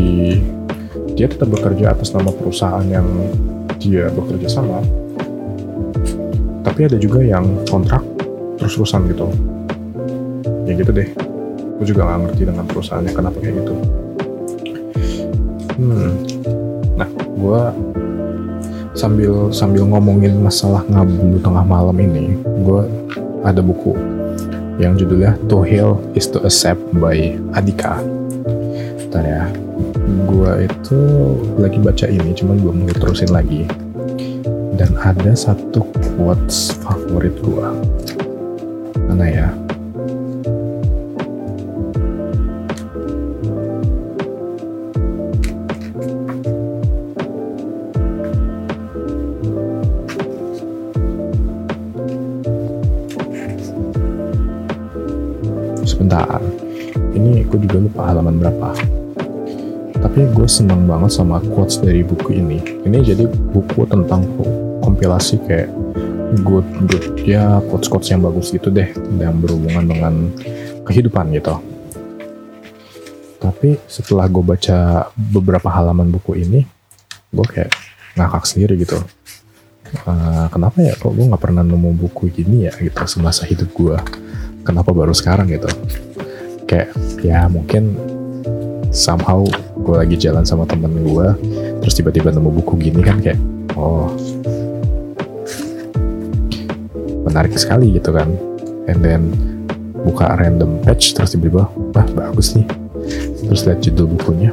dia 1.16 1.28
tetap 1.32 1.50
bekerja 1.50 1.96
atas 1.96 2.12
nama 2.12 2.30
perusahaan 2.30 2.84
yang 2.86 3.08
dia 3.80 4.12
bekerja 4.14 4.48
sama 4.52 4.84
tapi 6.62 6.86
ada 6.88 6.98
juga 7.02 7.26
yang 7.26 7.46
kontrak 7.68 8.04
terus-terusan 8.62 9.10
gitu 9.10 9.28
ya 10.72 10.80
gitu 10.80 10.92
deh. 10.96 11.08
Gue 11.78 11.86
juga 11.86 12.08
gak 12.08 12.20
ngerti 12.32 12.42
dengan 12.48 12.64
perusahaannya 12.64 13.12
kenapa 13.12 13.38
kayak 13.44 13.56
gitu. 13.60 13.74
Hmm. 15.76 16.12
Nah 16.96 17.10
gue 17.12 17.62
sambil 18.96 19.52
sambil 19.52 19.84
ngomongin 19.88 20.40
masalah 20.40 20.84
ngablu 20.88 21.42
tengah 21.42 21.64
malam 21.66 21.96
ini 21.98 22.38
gue 22.64 22.82
ada 23.42 23.64
buku 23.64 23.98
yang 24.78 24.94
judulnya 24.94 25.34
To 25.50 25.66
Heal 25.66 25.98
is 26.14 26.30
to 26.30 26.44
Accept 26.46 26.82
by 27.02 27.36
Adika 27.58 28.00
Ntar 29.10 29.24
ya. 29.28 29.44
Gue 30.30 30.70
itu 30.70 31.00
lagi 31.60 31.80
baca 31.84 32.06
ini 32.08 32.32
cuman 32.32 32.56
belum 32.62 32.76
mau 32.88 32.96
terusin 32.96 33.32
lagi. 33.34 33.68
Dan 34.80 34.96
ada 34.98 35.36
satu 35.36 35.84
quotes 36.16 36.74
favorit 36.80 37.36
gue 37.44 37.68
mana 39.12 39.28
ya 39.28 39.48
sebentar. 55.92 56.40
Ini 57.12 57.44
gue 57.44 57.60
juga 57.68 57.78
lupa 57.84 58.02
halaman 58.08 58.40
berapa. 58.40 58.72
Tapi 60.02 60.20
gue 60.34 60.48
seneng 60.50 60.88
banget 60.88 61.12
sama 61.14 61.44
quotes 61.54 61.78
dari 61.78 62.02
buku 62.02 62.40
ini. 62.40 62.64
Ini 62.88 62.98
jadi 63.04 63.28
buku 63.28 63.86
tentang 63.86 64.26
kompilasi 64.82 65.44
kayak 65.46 65.70
good 66.48 66.66
good. 66.88 67.06
Ya 67.22 67.60
quotes 67.70 67.92
quotes 67.92 68.10
yang 68.10 68.24
bagus 68.24 68.50
gitu 68.50 68.72
deh. 68.72 68.90
Yang 69.20 69.36
berhubungan 69.46 69.84
dengan 69.86 70.14
kehidupan 70.88 71.36
gitu. 71.36 71.60
Tapi 73.42 73.78
setelah 73.86 74.26
gue 74.32 74.44
baca 74.46 75.10
beberapa 75.14 75.70
halaman 75.70 76.10
buku 76.10 76.42
ini 76.42 76.66
gue 77.32 77.46
kayak 77.48 77.72
ngakak 78.16 78.44
sendiri 78.48 78.80
gitu. 78.80 79.00
Uh, 80.08 80.48
kenapa 80.48 80.80
ya 80.80 80.96
kok 80.96 81.12
gue 81.12 81.28
nggak 81.28 81.44
pernah 81.44 81.68
nemu 81.68 81.92
buku 82.00 82.32
gini 82.32 82.64
ya 82.64 82.74
gitu 82.80 82.96
semasa 83.12 83.44
hidup 83.44 83.76
gue 83.76 84.00
kenapa 84.62 84.94
baru 84.94 85.14
sekarang 85.14 85.50
gitu? 85.50 85.70
Kayak 86.70 86.94
ya 87.22 87.46
mungkin 87.52 87.98
somehow 88.92 89.44
gue 89.82 89.96
lagi 89.96 90.16
jalan 90.20 90.44
sama 90.44 90.68
temen 90.68 90.92
gue 91.04 91.28
terus 91.82 91.96
tiba-tiba 91.96 92.30
nemu 92.30 92.52
buku 92.62 92.76
gini 92.78 93.02
kan 93.02 93.24
kayak 93.24 93.40
oh 93.80 94.12
menarik 97.28 97.56
sekali 97.56 97.96
gitu 97.96 98.12
kan. 98.12 98.30
And 98.92 99.00
then 99.00 99.32
buka 100.04 100.36
random 100.36 100.82
page 100.84 101.16
terus 101.16 101.34
tiba-tiba 101.34 101.68
wah 101.68 102.08
bagus 102.12 102.58
nih. 102.58 102.68
Terus 103.48 103.62
lihat 103.68 103.80
judul 103.84 104.16
bukunya. 104.16 104.52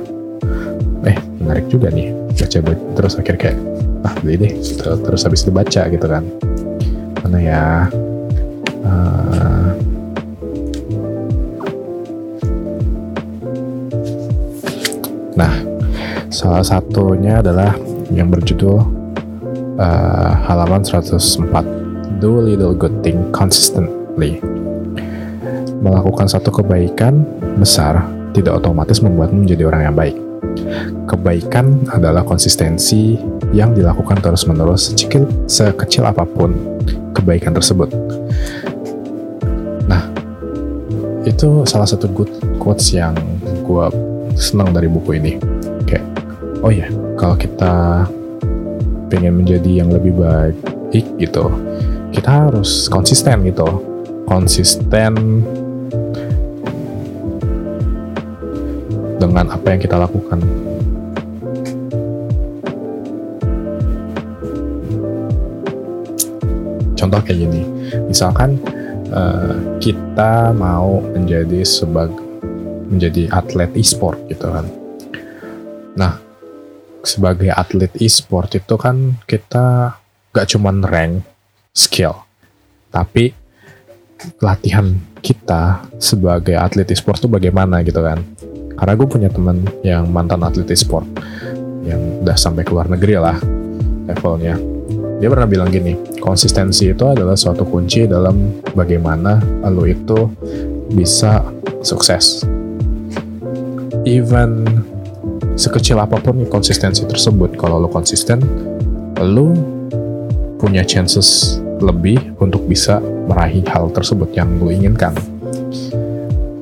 Eh 1.07 1.19
menarik 1.43 1.71
juga 1.71 1.91
nih 1.91 2.15
baca, 2.39 2.59
baca 2.63 2.83
terus 2.99 3.13
akhirnya 3.19 3.41
kayak 3.41 3.59
ah 4.07 4.15
beli 4.23 4.37
deh. 4.39 4.53
Terus 4.79 5.21
habis 5.27 5.43
itu 5.43 5.51
baca 5.51 5.83
gitu 5.91 6.07
kan. 6.07 6.25
Mana 7.27 7.39
ya 7.43 7.63
uh, 8.87 9.58
Nah, 15.39 15.55
salah 16.35 16.67
satunya 16.67 17.39
adalah 17.39 17.79
yang 18.11 18.27
berjudul 18.27 18.83
uh, 19.79 20.33
halaman 20.51 20.83
104 20.83 22.19
Do 22.19 22.43
little 22.43 22.75
good 22.75 23.07
thing 23.07 23.31
consistently. 23.31 24.43
Melakukan 25.79 26.27
satu 26.27 26.51
kebaikan 26.51 27.23
besar 27.55 28.03
tidak 28.35 28.59
otomatis 28.59 28.99
membuatmu 28.99 29.47
menjadi 29.47 29.71
orang 29.71 29.83
yang 29.87 29.95
baik. 29.95 30.17
Kebaikan 31.07 31.87
adalah 31.95 32.27
konsistensi 32.27 33.15
yang 33.55 33.79
dilakukan 33.79 34.19
terus-menerus 34.19 34.91
sekecil, 34.91 35.23
sekecil 35.47 36.03
apa 36.03 36.27
pun 36.27 36.59
kebaikan 37.15 37.55
tersebut. 37.55 37.95
Nah, 39.87 40.03
itu 41.23 41.63
salah 41.63 41.87
satu 41.87 42.11
good 42.11 42.31
quotes 42.59 42.91
yang 42.91 43.15
gue 43.63 44.08
senang 44.39 44.71
dari 44.71 44.87
buku 44.87 45.19
ini. 45.19 45.35
Kayak 45.85 46.07
oh 46.63 46.71
ya 46.71 46.87
kalau 47.19 47.35
kita 47.35 48.07
pengen 49.11 49.43
menjadi 49.43 49.83
yang 49.83 49.91
lebih 49.91 50.15
baik 50.15 51.05
gitu 51.19 51.51
kita 52.13 52.49
harus 52.49 52.89
konsisten 52.89 53.45
gitu. 53.45 53.69
Konsisten 54.29 55.13
dengan 59.17 59.47
apa 59.49 59.67
yang 59.73 59.81
kita 59.81 59.97
lakukan. 59.97 60.41
Contoh 66.99 67.21
kayak 67.25 67.39
gini 67.41 67.63
misalkan 68.11 68.61
uh, 69.15 69.55
kita 69.81 70.53
mau 70.53 71.01
menjadi 71.15 71.65
sebagai 71.65 72.28
menjadi 72.89 73.29
atlet 73.31 73.71
e-sport 73.77 74.17
gitu 74.33 74.49
kan. 74.49 74.67
Nah, 75.95 76.17
sebagai 77.05 77.53
atlet 77.53 77.93
e-sport 78.01 78.57
itu 78.57 78.75
kan 78.81 79.21
kita 79.29 79.97
gak 80.33 80.49
cuman 80.57 80.83
rank 80.83 81.23
skill, 81.73 82.25
tapi 82.91 83.33
latihan 84.43 84.99
kita 85.23 85.85
sebagai 86.03 86.59
atlet 86.59 86.91
e-sport 86.91 87.23
tuh 87.23 87.31
bagaimana 87.31 87.85
gitu 87.87 88.03
kan. 88.03 88.19
Karena 88.79 88.95
gue 88.95 89.09
punya 89.11 89.31
teman 89.31 89.67
yang 89.83 90.07
mantan 90.11 90.43
atlet 90.43 90.71
e-sport 90.71 91.07
yang 91.83 92.23
udah 92.23 92.37
sampai 92.39 92.63
ke 92.63 92.71
luar 92.71 92.87
negeri 92.91 93.19
lah 93.19 93.39
levelnya. 94.07 94.59
Dia 95.19 95.27
pernah 95.27 95.51
bilang 95.51 95.67
gini, 95.67 95.99
konsistensi 96.23 96.87
itu 96.87 97.03
adalah 97.03 97.35
suatu 97.35 97.67
kunci 97.67 98.07
dalam 98.07 98.63
bagaimana 98.71 99.43
lo 99.67 99.83
itu 99.83 100.31
bisa 100.95 101.43
sukses. 101.83 102.47
Even 104.09 104.65
sekecil 105.53 106.01
apa 106.01 106.17
pun 106.17 106.49
konsistensi 106.49 107.05
tersebut, 107.05 107.61
kalau 107.61 107.77
lo 107.77 107.93
konsisten, 107.93 108.41
lo 109.21 109.53
punya 110.57 110.81
chances 110.81 111.61
lebih 111.85 112.17
untuk 112.41 112.65
bisa 112.65 113.05
meraih 113.29 113.61
hal 113.69 113.93
tersebut 113.93 114.33
yang 114.33 114.49
lo 114.57 114.73
inginkan. 114.73 115.13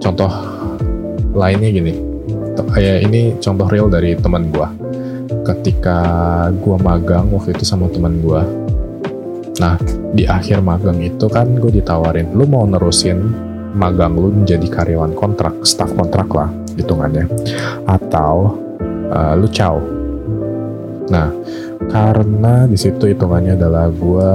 Contoh 0.03 0.27
lainnya 1.39 1.71
gini, 1.71 1.95
kayak 2.59 3.07
ini 3.07 3.39
contoh 3.39 3.71
real 3.71 3.87
dari 3.87 4.19
teman 4.19 4.51
gue. 4.51 4.67
Ketika 5.47 5.99
gue 6.51 6.77
magang 6.83 7.31
waktu 7.31 7.55
itu 7.55 7.63
sama 7.63 7.87
teman 7.95 8.19
gue, 8.27 8.43
nah 9.63 9.79
di 10.11 10.27
akhir 10.27 10.67
magang 10.67 10.99
itu 10.99 11.31
kan 11.31 11.47
gue 11.55 11.71
ditawarin, 11.79 12.35
lu 12.35 12.43
mau 12.51 12.67
nerusin 12.67 13.23
magang 13.79 14.19
lu 14.19 14.35
menjadi 14.35 14.67
karyawan 14.67 15.15
kontrak, 15.15 15.63
staff 15.63 15.95
kontrak 15.95 16.27
lah 16.35 16.66
hitungannya, 16.77 17.25
atau 17.89 18.57
uh, 19.11 19.33
lu 19.37 19.49
caw. 19.51 19.77
Nah, 21.11 21.31
karena 21.91 22.67
di 22.67 22.75
situ 22.75 23.11
hitungannya 23.11 23.55
adalah 23.55 23.89
gue 23.91 24.29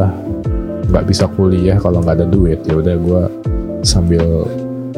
nggak 0.92 1.06
bisa 1.08 1.28
kuliah 1.32 1.80
kalau 1.80 2.04
nggak 2.04 2.24
ada 2.24 2.28
duit, 2.28 2.60
ya 2.68 2.76
udah 2.80 2.96
gue 2.98 3.22
sambil 3.82 4.46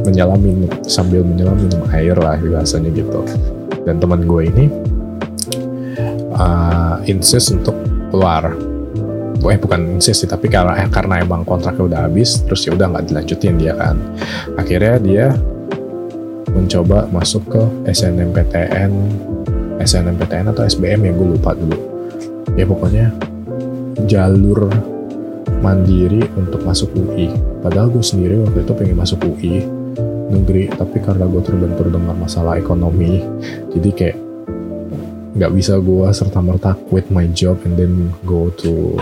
menyelamin 0.03 0.67
sambil 0.83 1.23
menyelamin 1.23 1.71
air 1.95 2.17
lah 2.17 2.35
biasanya 2.39 2.89
gitu. 2.91 3.23
Dan 3.83 4.00
teman 4.00 4.23
gue 4.23 4.41
ini 4.47 4.65
uh, 6.35 7.00
insist 7.05 7.51
untuk 7.51 7.75
keluar. 8.09 8.55
Eh 9.43 9.59
bukan 9.59 10.00
insist 10.00 10.23
sih, 10.23 10.29
tapi 10.31 10.47
karena 10.47 10.79
eh, 10.79 10.88
karena 10.88 11.19
emang 11.19 11.43
kontraknya 11.43 11.83
udah 11.83 12.00
habis, 12.07 12.39
terus 12.47 12.63
ya 12.63 12.71
udah 12.79 12.95
nggak 12.95 13.12
dilanjutin 13.12 13.59
dia 13.59 13.75
kan. 13.75 14.00
Akhirnya 14.55 14.95
dia 15.03 15.25
mencoba 16.53 17.10
masuk 17.10 17.43
ke 17.50 17.62
SNMPTN 17.89 18.91
SNMPTN 19.83 20.53
atau 20.53 20.63
SBM 20.63 21.10
ya 21.10 21.12
gue 21.12 21.27
lupa 21.36 21.51
dulu. 21.57 21.77
Ya 22.53 22.63
pokoknya 22.69 23.10
jalur 24.05 24.69
mandiri 25.63 26.19
untuk 26.36 26.60
masuk 26.67 26.91
UI 26.91 27.31
padahal 27.63 27.88
gue 27.88 28.03
sendiri 28.03 28.36
waktu 28.43 28.67
itu 28.67 28.74
pengen 28.75 29.00
masuk 29.00 29.19
UI 29.24 29.63
negeri 30.27 30.67
tapi 30.67 31.00
karena 31.00 31.24
gue 31.24 31.39
terbentur 31.39 31.88
dengan 31.88 32.19
masalah 32.19 32.60
ekonomi 32.60 33.24
jadi 33.72 33.89
kayak 33.95 34.17
nggak 35.33 35.51
bisa 35.55 35.79
gue 35.79 36.07
serta 36.12 36.43
merta 36.43 36.75
quit 36.91 37.07
my 37.10 37.25
job 37.31 37.57
and 37.63 37.79
then 37.79 38.12
go 38.27 38.51
to 38.60 38.93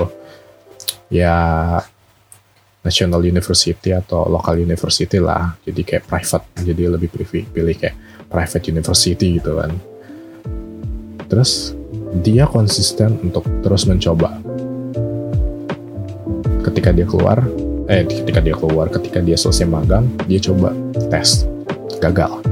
ya 1.10 1.82
national 2.82 3.22
university 3.22 3.94
atau 3.94 4.26
local 4.26 4.58
university 4.58 5.22
lah 5.22 5.54
jadi 5.64 5.82
kayak 5.82 6.04
private 6.10 6.46
jadi 6.66 6.84
lebih 6.90 7.10
pilih 7.14 7.46
pilih 7.50 7.76
kayak 7.78 7.96
private 8.28 8.66
university 8.70 9.38
gitu 9.38 9.58
kan 9.58 9.72
Terus 11.32 11.72
dia 12.20 12.44
konsisten 12.44 13.16
untuk 13.24 13.48
terus 13.64 13.88
mencoba. 13.88 14.36
Ketika 16.60 16.92
dia 16.92 17.08
keluar, 17.08 17.40
eh 17.88 18.04
ketika 18.04 18.44
dia 18.44 18.52
keluar, 18.52 18.92
ketika 18.92 19.24
dia 19.24 19.40
selesai 19.40 19.64
magang, 19.64 20.12
dia 20.28 20.44
coba 20.44 20.76
tes, 21.08 21.48
gagal. 22.04 22.44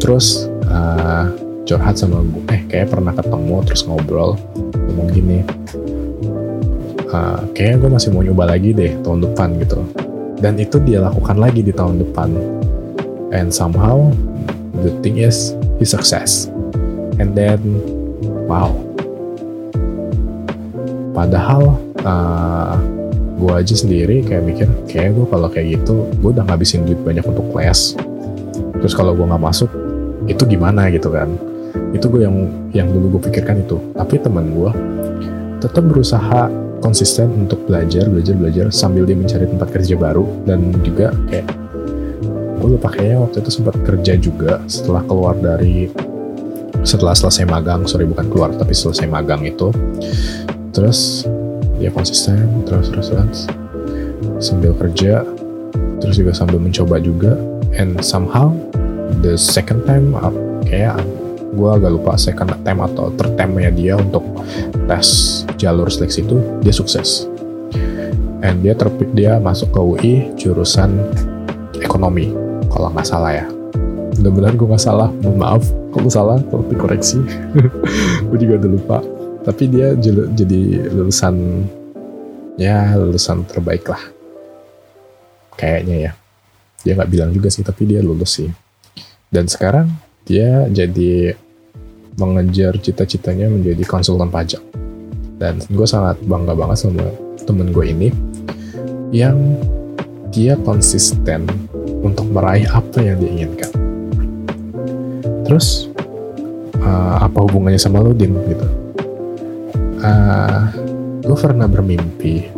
Terus 0.00 0.48
uh, 0.72 1.28
curhat 1.68 2.00
sama 2.00 2.24
gue, 2.24 2.42
eh 2.48 2.64
kayak 2.64 2.96
pernah 2.96 3.12
ketemu 3.12 3.56
terus 3.68 3.84
ngobrol, 3.84 4.40
ngomong 4.88 5.12
gini, 5.12 5.44
uh, 7.12 7.40
kayaknya 7.52 7.76
gue 7.86 7.90
masih 7.90 8.08
mau 8.14 8.22
nyoba 8.24 8.56
lagi 8.56 8.70
deh 8.74 8.94
tahun 9.02 9.26
depan 9.30 9.48
gitu. 9.62 9.80
Dan 10.40 10.56
itu 10.56 10.80
dia 10.80 11.04
lakukan 11.04 11.36
lagi 11.36 11.60
di 11.60 11.72
tahun 11.74 12.00
depan. 12.00 12.32
And 13.30 13.52
somehow 13.52 14.10
the 14.80 14.90
thing 15.04 15.20
is 15.20 15.52
he 15.78 15.84
success. 15.84 16.48
And 17.20 17.36
then 17.36 17.60
wow. 18.48 18.72
Padahal 21.12 21.76
uh, 22.06 22.80
gue 23.36 23.52
aja 23.52 23.74
sendiri 23.76 24.24
kayak 24.24 24.42
mikir 24.44 24.68
kayak 24.88 25.16
gue 25.16 25.26
kalau 25.28 25.48
kayak 25.52 25.80
gitu 25.80 26.08
gue 26.20 26.30
udah 26.32 26.44
ngabisin 26.48 26.88
duit 26.88 27.00
banyak 27.04 27.24
untuk 27.26 27.52
les. 27.52 27.94
Terus 28.80 28.96
kalau 28.96 29.12
gue 29.12 29.26
nggak 29.28 29.44
masuk 29.44 29.68
itu 30.24 30.42
gimana 30.48 30.88
gitu 30.88 31.12
kan? 31.12 31.28
Itu 31.92 32.08
gue 32.08 32.24
yang 32.24 32.48
yang 32.72 32.88
dulu 32.88 33.18
gue 33.18 33.28
pikirkan 33.28 33.60
itu. 33.60 33.76
Tapi 33.92 34.16
teman 34.16 34.56
gue 34.56 34.70
tetap 35.60 35.84
berusaha 35.84 36.48
konsisten 36.80 37.46
untuk 37.46 37.64
belajar 37.68 38.08
belajar 38.08 38.34
belajar 38.34 38.66
sambil 38.72 39.04
dia 39.06 39.16
mencari 39.16 39.46
tempat 39.46 39.68
kerja 39.70 39.94
baru. 39.96 40.24
Dan 40.48 40.74
juga 40.82 41.12
kayak 41.28 41.46
gue 42.60 42.68
lupa 42.76 42.92
kayaknya 42.92 43.18
waktu 43.24 43.36
itu 43.40 43.50
sempat 43.52 43.76
kerja 43.84 44.12
juga 44.20 44.60
setelah 44.68 45.00
keluar 45.04 45.36
dari 45.38 45.88
setelah 46.82 47.12
selesai 47.16 47.44
magang. 47.48 47.84
Sorry 47.84 48.08
bukan 48.08 48.26
keluar 48.32 48.50
tapi 48.56 48.72
selesai 48.72 49.06
magang 49.08 49.44
itu. 49.44 49.70
Terus 50.72 51.24
dia 51.80 51.92
konsisten 51.92 52.64
terus 52.64 52.88
terus 52.92 53.08
terus. 53.12 53.40
Sambil 54.40 54.72
kerja 54.76 55.24
terus 56.00 56.16
juga 56.16 56.32
sambil 56.32 56.60
mencoba 56.60 56.96
juga. 57.00 57.36
And 57.76 58.02
somehow 58.02 58.50
the 59.22 59.38
second 59.38 59.86
time 59.86 60.16
uh, 60.16 60.34
kayak 60.66 60.98
gue 61.50 61.70
agak 61.70 61.90
lupa 61.90 62.14
second 62.14 62.54
time 62.62 62.80
atau 62.86 63.10
third 63.18 63.34
nya 63.34 63.70
dia 63.74 63.94
untuk 63.98 64.22
tes 64.86 65.42
jalur 65.58 65.90
seleksi 65.90 66.22
itu 66.22 66.38
dia 66.62 66.74
sukses. 66.74 67.26
And 68.40 68.64
dia 68.64 68.72
terpilih 68.72 69.12
dia 69.12 69.32
masuk 69.36 69.74
ke 69.74 69.80
UI 69.80 70.14
jurusan 70.38 70.96
ekonomi 71.82 72.32
kalau 72.70 72.88
nggak 72.94 73.06
salah 73.06 73.32
ya. 73.36 73.46
Mudah-mudahan 74.20 74.56
gue 74.56 74.68
nggak 74.68 74.84
salah 74.84 75.08
mohon 75.20 75.38
maaf 75.40 75.64
kalau 75.90 76.10
salah 76.12 76.38
kalau 76.48 76.64
dikoreksi. 76.68 77.18
Gue 78.28 78.38
juga 78.38 78.60
udah 78.60 78.70
lupa. 78.70 78.98
Tapi 79.40 79.64
dia 79.72 79.96
jadi 79.96 80.92
lulusan 80.92 81.64
ya 82.60 82.94
lulusan 83.00 83.48
terbaik 83.48 83.88
lah. 83.88 84.02
Kayaknya 85.56 85.96
ya. 85.96 86.12
Dia 86.84 86.92
nggak 86.96 87.10
bilang 87.10 87.30
juga 87.32 87.48
sih 87.48 87.64
tapi 87.64 87.88
dia 87.88 88.04
lulus 88.04 88.40
sih. 88.40 88.50
Dan 89.32 89.48
sekarang 89.48 89.88
dia 90.24 90.68
jadi 90.68 91.34
mengejar 92.20 92.76
cita-citanya 92.76 93.48
menjadi 93.48 93.82
konsultan 93.88 94.28
pajak. 94.28 94.60
Dan 95.40 95.64
gue 95.72 95.86
sangat 95.88 96.20
bangga 96.28 96.52
banget 96.52 96.84
sama 96.84 97.08
temen 97.48 97.72
gue 97.72 97.84
ini 97.88 98.08
yang 99.10 99.56
dia 100.28 100.54
konsisten 100.62 101.48
untuk 102.04 102.28
meraih 102.28 102.68
apa 102.68 103.00
yang 103.00 103.16
dia 103.16 103.30
inginkan. 103.40 103.72
Terus 105.48 105.88
uh, 106.78 107.24
apa 107.24 107.38
hubungannya 107.48 107.80
sama 107.80 108.04
lo 108.04 108.12
Din 108.12 108.36
gitu? 108.46 108.66
Uh, 110.00 110.06
eh, 110.06 110.60
gue 111.24 111.36
pernah 111.36 111.68
bermimpi 111.68 112.48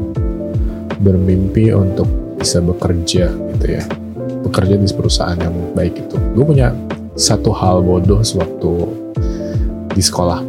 bermimpi 1.02 1.74
untuk 1.74 2.06
bisa 2.38 2.62
bekerja 2.62 3.26
gitu 3.30 3.66
ya. 3.66 3.84
Bekerja 4.46 4.78
di 4.78 4.86
perusahaan 4.90 5.38
yang 5.38 5.54
baik 5.74 6.06
itu. 6.06 6.16
Gue 6.34 6.44
punya 6.46 6.70
satu 7.14 7.52
hal 7.52 7.84
bodoh 7.84 8.24
sewaktu 8.24 8.88
di 9.92 10.02
sekolah 10.02 10.40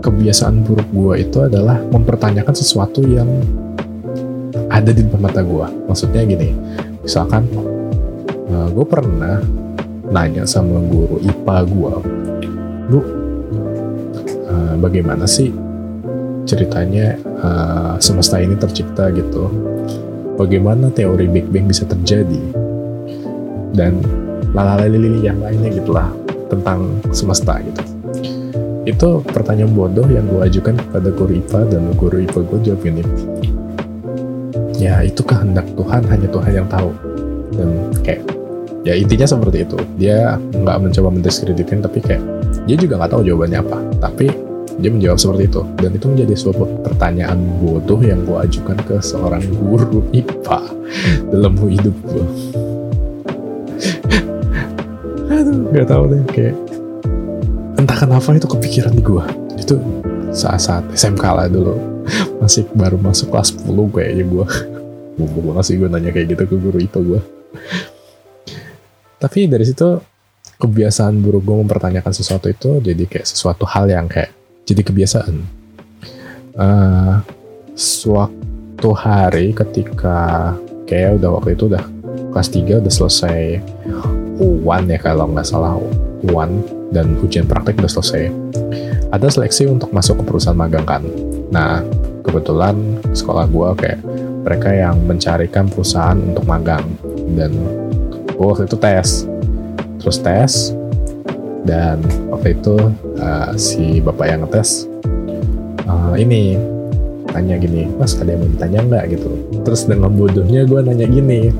kebiasaan 0.00 0.64
buruk 0.64 0.88
gue 0.92 1.14
itu 1.24 1.38
adalah 1.44 1.80
mempertanyakan 1.92 2.52
sesuatu 2.56 3.04
yang 3.04 3.28
ada 4.68 4.92
di 4.92 5.04
depan 5.04 5.20
mata 5.24 5.40
gue 5.44 5.66
maksudnya 5.88 6.24
gini 6.24 6.52
misalkan 7.04 7.48
uh, 8.50 8.66
eh, 8.66 8.68
gue 8.72 8.86
pernah 8.86 9.40
nanya 10.10 10.42
sama 10.42 10.82
guru 10.90 11.22
IPA 11.22 11.56
gue, 11.70 11.94
lu 12.90 13.00
uh, 14.50 14.74
bagaimana 14.82 15.24
sih 15.24 15.54
ceritanya 16.44 17.14
uh, 17.38 17.94
semesta 18.02 18.42
ini 18.42 18.58
tercipta 18.58 19.14
gitu? 19.14 19.46
Bagaimana 20.34 20.90
teori 20.90 21.30
Big 21.30 21.46
Bang 21.46 21.70
bisa 21.70 21.86
terjadi? 21.86 22.42
Dan 23.70 24.02
lalalili 24.54 25.22
yang 25.22 25.38
lainnya 25.38 25.70
gitulah 25.70 26.10
tentang 26.50 26.98
semesta 27.14 27.62
gitu. 27.62 27.82
Itu 28.88 29.22
pertanyaan 29.22 29.70
bodoh 29.70 30.08
yang 30.10 30.26
gue 30.26 30.40
ajukan 30.50 30.74
kepada 30.74 31.08
guru 31.14 31.38
IPA 31.38 31.60
dan 31.70 31.82
guru 31.94 32.16
IPA 32.26 32.40
gue 32.48 32.58
jawab 32.66 32.82
ini. 32.88 33.02
Ya 34.80 35.04
itu 35.04 35.20
kehendak 35.20 35.68
Tuhan, 35.76 36.02
hanya 36.08 36.28
Tuhan 36.32 36.52
yang 36.56 36.66
tahu. 36.66 36.90
Dan 37.54 37.68
kayak 38.00 38.24
ya 38.80 38.96
intinya 38.96 39.28
seperti 39.28 39.68
itu 39.68 39.76
dia 40.00 40.40
nggak 40.56 40.76
mencoba 40.80 41.08
mendeskreditin 41.12 41.84
tapi 41.84 42.00
kayak 42.00 42.22
dia 42.64 42.76
juga 42.80 42.96
nggak 42.96 43.12
tahu 43.12 43.22
jawabannya 43.28 43.60
apa 43.60 43.78
tapi 44.00 44.32
dia 44.80 44.88
menjawab 44.88 45.20
seperti 45.20 45.52
itu 45.52 45.62
dan 45.76 45.90
itu 45.92 46.06
menjadi 46.08 46.34
suatu 46.40 46.64
pertanyaan 46.80 47.36
bodoh 47.60 48.00
yang 48.00 48.24
gue 48.24 48.40
ajukan 48.40 48.80
ke 48.88 48.96
seorang 49.04 49.44
guru 49.60 50.00
IPA 50.16 50.60
dalam 51.28 51.52
hidup 51.68 51.92
gue 52.08 52.24
nggak 55.50 55.86
tahu 55.90 56.02
deh 56.10 56.22
kayak 56.30 56.54
entah 57.78 57.96
kenapa 57.96 58.36
itu 58.36 58.46
kepikiran 58.46 58.92
di 58.94 59.02
gue 59.02 59.24
itu 59.58 59.74
saat-saat 60.30 60.94
SMK 60.94 61.24
lah 61.26 61.46
dulu. 61.50 61.74
Masih 62.40 62.64
baru 62.72 62.96
masuk 62.96 63.30
kelas 63.30 63.52
10 63.54 63.70
kayaknya 63.92 64.24
gue 64.24 64.46
gue 65.20 65.42
banget 65.44 65.64
sih 65.68 65.76
gue 65.76 65.88
nanya 65.90 66.10
kayak 66.10 66.32
gitu 66.32 66.42
ke 66.48 66.56
guru 66.56 66.80
itu 66.80 66.98
gue 67.04 67.20
tapi 69.20 69.44
dari 69.44 69.68
situ 69.68 70.00
kebiasaan 70.56 71.20
buruk 71.20 71.44
gue 71.44 71.56
mempertanyakan 71.60 72.12
sesuatu 72.16 72.48
itu 72.48 72.80
jadi 72.80 73.04
kayak 73.04 73.28
sesuatu 73.28 73.68
hal 73.68 73.92
yang 73.92 74.08
kayak 74.08 74.32
jadi 74.64 74.80
kebiasaan. 74.80 75.36
Uh, 76.56 77.20
suatu 77.76 78.90
hari 78.96 79.52
ketika 79.52 80.52
kayak 80.88 81.20
udah 81.20 81.36
waktu 81.36 81.52
itu 81.52 81.68
udah 81.68 81.84
kelas 82.32 82.48
3 82.48 82.80
udah 82.80 82.92
selesai 82.92 83.40
UAN 84.40 84.88
ya 84.88 84.96
kalau 84.96 85.28
nggak 85.28 85.44
salah 85.44 85.76
UAN 86.24 86.64
dan 86.90 87.14
ujian 87.20 87.44
praktek 87.44 87.78
udah 87.78 87.92
selesai. 87.92 88.32
Ada 89.12 89.28
seleksi 89.28 89.68
untuk 89.68 89.92
masuk 89.92 90.22
ke 90.22 90.24
perusahaan 90.26 90.56
magang 90.56 90.86
kan? 90.88 91.02
Nah 91.52 91.84
kebetulan 92.24 92.74
sekolah 93.12 93.46
gue 93.50 93.68
kayak 93.78 94.00
mereka 94.40 94.72
yang 94.72 94.96
mencarikan 95.04 95.68
perusahaan 95.68 96.16
untuk 96.16 96.48
magang. 96.48 96.84
Dan 97.36 97.52
gue 98.26 98.46
waktu 98.46 98.64
itu 98.64 98.76
tes. 98.80 99.28
Terus 100.00 100.18
tes 100.24 100.52
dan 101.68 102.00
waktu 102.32 102.56
itu 102.56 102.76
uh, 103.20 103.52
si 103.60 104.00
bapak 104.00 104.32
yang 104.32 104.40
ngetes 104.48 104.88
uh, 105.84 106.16
ini 106.16 106.56
tanya 107.30 107.60
gini 107.60 107.84
mas 108.00 108.16
ada 108.16 108.32
yang 108.32 108.40
mau 108.42 108.50
ditanya 108.56 108.80
nggak? 108.88 109.04
Gitu. 109.12 109.30
Terus 109.62 109.84
dengan 109.84 110.10
bodohnya 110.16 110.64
gue 110.64 110.80
nanya 110.80 111.06
gini 111.06 111.52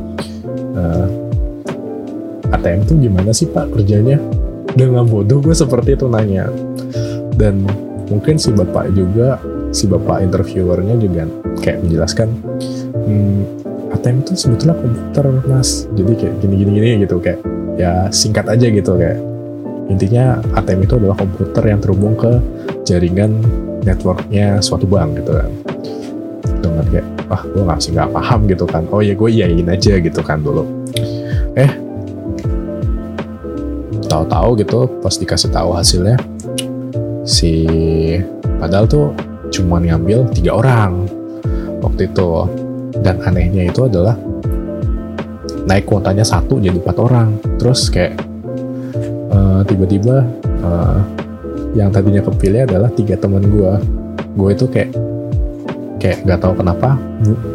uh, 0.74 1.29
ATM 2.50 2.80
tuh 2.86 2.96
gimana 2.98 3.30
sih 3.30 3.46
pak 3.50 3.70
kerjanya? 3.74 4.18
Dengan 4.74 5.06
bodoh 5.06 5.42
gue 5.42 5.54
seperti 5.54 5.98
itu 5.98 6.06
nanya. 6.06 6.50
Dan 7.34 7.66
mungkin 8.10 8.36
si 8.36 8.50
bapak 8.50 8.90
juga 8.94 9.38
si 9.70 9.86
bapak 9.86 10.26
interviewernya 10.26 10.98
juga 10.98 11.30
kayak 11.62 11.86
menjelaskan 11.86 12.28
hmm, 13.06 13.40
ATM 13.94 14.22
itu 14.26 14.32
sebetulnya 14.34 14.76
komputer 14.78 15.24
mas. 15.46 15.86
Jadi 15.94 16.12
kayak 16.18 16.34
gini 16.42 16.54
gini 16.66 16.90
gitu 17.06 17.16
kayak 17.22 17.40
ya 17.78 18.10
singkat 18.10 18.46
aja 18.50 18.66
gitu 18.66 18.94
kayak. 18.98 19.18
Intinya 19.90 20.38
ATM 20.54 20.86
itu 20.86 20.94
adalah 21.02 21.18
komputer 21.18 21.64
yang 21.66 21.82
terhubung 21.82 22.14
ke 22.14 22.38
jaringan 22.86 23.42
networknya 23.82 24.62
suatu 24.62 24.86
bank 24.86 25.18
gitu 25.18 25.34
kan. 25.34 25.50
Dengan 26.62 26.86
kayak 26.86 27.06
wah 27.26 27.42
gue 27.42 27.62
nggak 27.66 27.80
sih 27.82 27.90
nggak 27.94 28.10
paham 28.14 28.40
gitu 28.46 28.64
kan. 28.70 28.86
Oh 28.94 29.02
ya 29.02 29.18
gue 29.18 29.30
iyain 29.30 29.66
aja 29.66 29.98
gitu 29.98 30.20
kan 30.22 30.38
dulu. 30.46 30.62
Eh 31.58 31.89
tahu-tahu 34.10 34.58
gitu 34.58 34.90
pas 34.98 35.14
dikasih 35.14 35.54
tahu 35.54 35.70
hasilnya 35.78 36.18
si 37.22 37.62
padahal 38.58 38.90
tuh 38.90 39.14
cuma 39.54 39.78
ngambil 39.78 40.26
tiga 40.34 40.58
orang 40.58 41.06
waktu 41.82 42.10
itu. 42.10 42.30
Dan 43.00 43.22
anehnya 43.24 43.70
itu 43.70 43.86
adalah 43.86 44.18
naik 45.64 45.88
kuotanya 45.88 46.26
satu 46.26 46.60
jadi 46.60 46.76
empat 46.76 46.98
orang. 47.00 47.38
Terus 47.56 47.88
kayak 47.88 48.18
uh, 49.32 49.64
tiba-tiba 49.64 50.26
uh, 50.60 51.00
yang 51.72 51.88
tadinya 51.94 52.20
kepilih 52.20 52.66
adalah 52.66 52.90
tiga 52.92 53.14
teman 53.16 53.46
gue 53.46 53.72
gue 54.36 54.50
itu 54.52 54.66
kayak 54.68 54.90
kayak 56.02 56.18
nggak 56.26 56.40
tahu 56.42 56.54
kenapa 56.58 56.98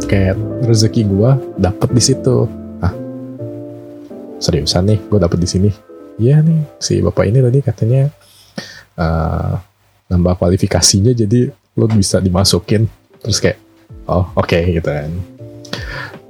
kayak 0.08 0.40
rezeki 0.66 1.04
gue 1.06 1.30
dapet 1.62 1.90
di 1.94 2.02
situ. 2.02 2.48
Ah 2.82 2.96
seriusan 4.40 4.88
nih 4.90 5.00
gue 5.12 5.20
dapet 5.20 5.38
di 5.38 5.48
sini 5.48 5.70
iya 6.22 6.40
nih 6.40 6.64
si 6.80 7.04
bapak 7.04 7.28
ini 7.28 7.40
tadi 7.44 7.60
katanya 7.60 8.04
uh, 9.00 9.60
nambah 10.12 10.38
kualifikasinya 10.40 11.12
jadi 11.12 11.52
lo 11.76 11.86
bisa 11.92 12.24
dimasukin. 12.24 12.88
Terus 13.20 13.38
kayak 13.42 13.60
oh 14.08 14.30
oke 14.36 14.48
okay, 14.48 14.76
gitu 14.76 14.90
kan. 14.90 15.12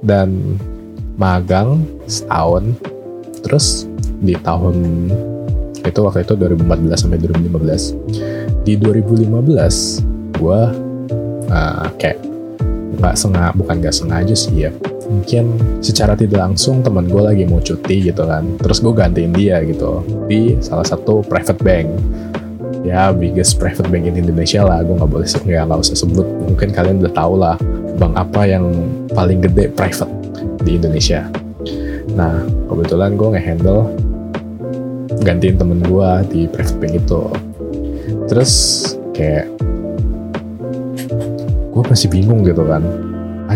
Dan 0.02 0.58
magang 1.16 1.82
setahun 2.04 2.76
terus 3.40 3.88
di 4.20 4.36
tahun 4.36 5.08
itu 5.86 6.00
waktu 6.02 6.26
itu 6.26 6.34
2014 6.34 6.98
sampai 6.98 7.18
2015 7.22 8.66
di 8.66 8.74
2015 8.74 10.42
gue 10.42 10.60
uh, 11.46 11.86
kayak 11.96 12.18
nggak 12.96 13.14
sengaja 13.14 13.54
bukan 13.54 13.76
nggak 13.78 13.94
sengaja 13.94 14.34
sih 14.34 14.66
ya 14.66 14.70
mungkin 15.06 15.54
secara 15.78 16.18
tidak 16.18 16.42
langsung 16.42 16.82
teman 16.82 17.06
gue 17.06 17.22
lagi 17.22 17.42
mau 17.46 17.62
cuti 17.62 18.10
gitu 18.10 18.26
kan. 18.26 18.44
Terus 18.58 18.82
gue 18.82 18.92
gantiin 18.92 19.32
dia 19.32 19.62
gitu 19.62 20.02
di 20.26 20.58
salah 20.58 20.86
satu 20.86 21.22
private 21.26 21.62
bank. 21.62 21.88
Ya 22.86 23.10
biggest 23.10 23.58
private 23.58 23.86
bank 23.90 24.06
in 24.06 24.18
Indonesia 24.18 24.62
lah. 24.62 24.82
Gue 24.82 24.98
nggak 24.98 25.10
boleh 25.10 25.26
nggak 25.26 25.64
nggak 25.66 25.80
usah 25.80 25.96
sebut. 25.96 26.26
Mungkin 26.26 26.68
kalian 26.74 27.02
udah 27.02 27.14
tau 27.14 27.34
lah 27.38 27.56
bank 27.96 28.14
apa 28.18 28.42
yang 28.46 28.64
paling 29.14 29.42
gede 29.42 29.70
private 29.72 30.10
di 30.66 30.78
Indonesia. 30.78 31.26
Nah 32.14 32.42
kebetulan 32.70 33.14
gue 33.14 33.28
nge-handle 33.38 33.82
gantiin 35.22 35.56
temen 35.58 35.80
gue 35.82 36.10
di 36.30 36.40
private 36.50 36.78
bank 36.82 36.94
itu. 36.98 37.22
Terus 38.26 38.52
kayak 39.14 39.46
gue 41.76 41.82
masih 41.92 42.08
bingung 42.08 42.40
gitu 42.40 42.64
kan 42.64 42.80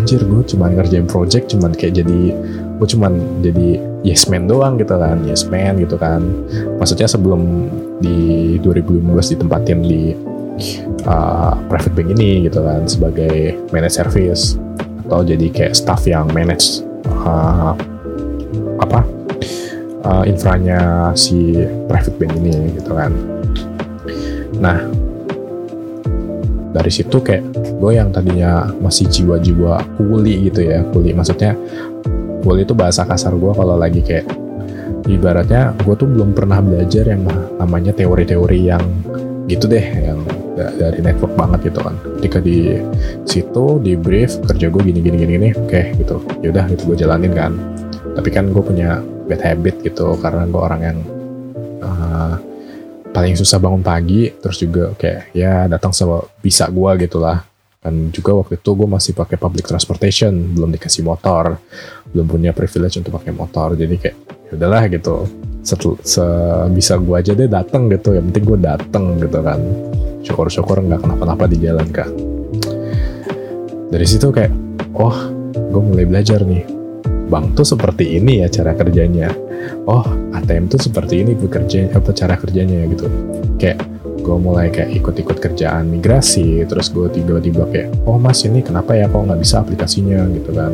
anjir 0.01 0.25
gue 0.25 0.41
cuma 0.49 0.65
ngerjain 0.73 1.05
project 1.05 1.53
cuman 1.53 1.77
kayak 1.77 2.01
jadi 2.01 2.33
gue 2.81 2.87
cuman 2.89 3.13
jadi 3.45 3.77
yes 4.01 4.25
man 4.25 4.49
doang 4.49 4.81
gitu 4.81 4.97
kan 4.97 5.21
yes 5.29 5.45
man 5.45 5.77
gitu 5.77 5.93
kan. 6.01 6.25
Maksudnya 6.81 7.05
sebelum 7.05 7.69
di 8.01 8.57
2015 8.65 9.37
ditempatin 9.37 9.79
di 9.85 10.17
uh, 11.05 11.53
private 11.69 11.93
bank 11.93 12.09
ini 12.17 12.49
gitu 12.49 12.65
kan 12.65 12.89
sebagai 12.89 13.53
managed 13.69 14.01
service 14.01 14.57
atau 15.05 15.21
jadi 15.21 15.47
kayak 15.53 15.77
staff 15.77 16.01
yang 16.09 16.25
manage 16.33 16.81
uh, 17.05 17.77
apa 18.81 19.05
uh, 20.01 20.23
infranya 20.25 21.13
si 21.13 21.61
private 21.85 22.17
bank 22.17 22.33
ini 22.41 22.73
gitu 22.73 22.97
kan. 22.97 23.13
Nah 24.57 24.81
dari 26.73 26.89
situ 26.89 27.21
kayak 27.21 27.60
gue 27.81 27.97
yang 27.97 28.13
tadinya 28.13 28.69
masih 28.77 29.09
jiwa-jiwa 29.09 29.81
kuli 29.97 30.53
gitu 30.53 30.61
ya 30.61 30.85
kuli. 30.93 31.17
Maksudnya 31.17 31.57
kuli 32.45 32.61
itu 32.61 32.77
bahasa 32.77 33.01
kasar 33.09 33.33
gue 33.33 33.51
kalau 33.57 33.75
lagi 33.81 34.05
kayak 34.05 34.29
ibaratnya 35.09 35.73
gue 35.81 35.95
tuh 35.97 36.05
belum 36.05 36.37
pernah 36.37 36.61
belajar 36.61 37.09
yang 37.09 37.25
namanya 37.57 37.89
teori-teori 37.97 38.59
yang 38.69 38.83
gitu 39.49 39.65
deh 39.65 39.81
yang 39.81 40.21
dari 40.77 41.01
network 41.01 41.33
banget 41.33 41.73
gitu 41.73 41.81
kan. 41.81 41.97
Ketika 42.21 42.37
di 42.37 42.77
situ 43.25 43.65
di 43.81 43.97
brief 43.97 44.37
kerja 44.45 44.69
gue 44.69 44.81
gini 44.85 45.01
gini 45.01 45.17
gini 45.17 45.33
nih 45.49 45.53
oke 45.57 45.81
gitu. 45.97 46.21
Yaudah 46.45 46.69
gitu 46.69 46.93
gue 46.93 46.97
jalanin 47.01 47.33
kan. 47.33 47.57
Tapi 48.13 48.29
kan 48.29 48.53
gue 48.53 48.61
punya 48.61 49.01
bad 49.25 49.41
habit 49.41 49.81
gitu 49.81 50.13
karena 50.21 50.45
gue 50.45 50.61
orang 50.61 50.81
yang 50.85 50.97
uh, 51.81 52.35
paling 53.11 53.35
susah 53.35 53.59
bangun 53.59 53.83
pagi 53.83 54.31
terus 54.39 54.59
juga 54.59 54.95
kayak 54.95 55.35
ya 55.35 55.67
datang 55.67 55.91
sama 55.91 56.23
bisa 56.39 56.67
gue 56.71 56.91
gitulah 57.07 57.50
dan 57.81 58.13
juga 58.13 58.37
waktu 58.37 58.61
itu 58.61 58.71
gue 58.77 58.85
masih 58.85 59.17
pakai 59.17 59.41
public 59.41 59.65
transportation 59.65 60.53
belum 60.53 60.69
dikasih 60.77 61.01
motor 61.01 61.57
belum 62.13 62.29
punya 62.29 62.51
privilege 62.53 63.01
untuk 63.01 63.17
pakai 63.17 63.33
motor. 63.33 63.73
Jadi 63.73 63.95
kayak 63.97 64.15
ya 64.47 64.51
udahlah 64.53 64.85
gitu. 64.87 65.25
Setel, 65.61 65.97
sebisa 66.01 66.97
gue 66.97 67.15
aja 67.17 67.31
deh 67.33 67.49
datang 67.49 67.89
gitu. 67.89 68.13
Yang 68.13 68.25
penting 68.29 68.45
gue 68.45 68.59
datang 68.61 69.05
gitu 69.17 69.39
kan. 69.41 69.59
Syukur-syukur 70.21 70.85
nggak 70.85 71.01
kenapa-napa 71.01 71.49
di 71.49 71.57
jalan 71.57 71.89
kan 71.89 72.09
dari 73.91 74.07
situ 74.07 74.31
kayak 74.31 74.49
oh 74.95 75.13
gue 75.51 75.81
mulai 75.83 76.07
belajar 76.07 76.41
nih. 76.47 76.63
Bank 77.27 77.59
tuh 77.59 77.67
seperti 77.67 78.15
ini 78.19 78.43
ya 78.43 78.47
cara 78.47 78.71
kerjanya. 78.71 79.27
Oh 79.85 80.03
ATM 80.31 80.71
tuh 80.71 80.79
seperti 80.79 81.21
ini 81.21 81.35
bekerja 81.35 81.91
apa 81.91 82.15
cara 82.15 82.39
kerjanya 82.39 82.87
gitu. 82.87 83.07
Kayak 83.59 83.83
gue 84.21 84.37
mulai 84.37 84.69
kayak 84.69 85.01
ikut-ikut 85.01 85.37
kerjaan 85.41 85.89
migrasi 85.89 86.63
terus 86.69 86.93
gue 86.93 87.09
tiba-tiba 87.09 87.65
kayak 87.67 87.89
oh 88.05 88.21
mas 88.21 88.45
ini 88.45 88.61
kenapa 88.61 88.93
ya 88.93 89.09
kok 89.09 89.25
nggak 89.25 89.41
bisa 89.41 89.65
aplikasinya? 89.65 90.23
Gitu 90.29 90.51
kan. 90.53 90.71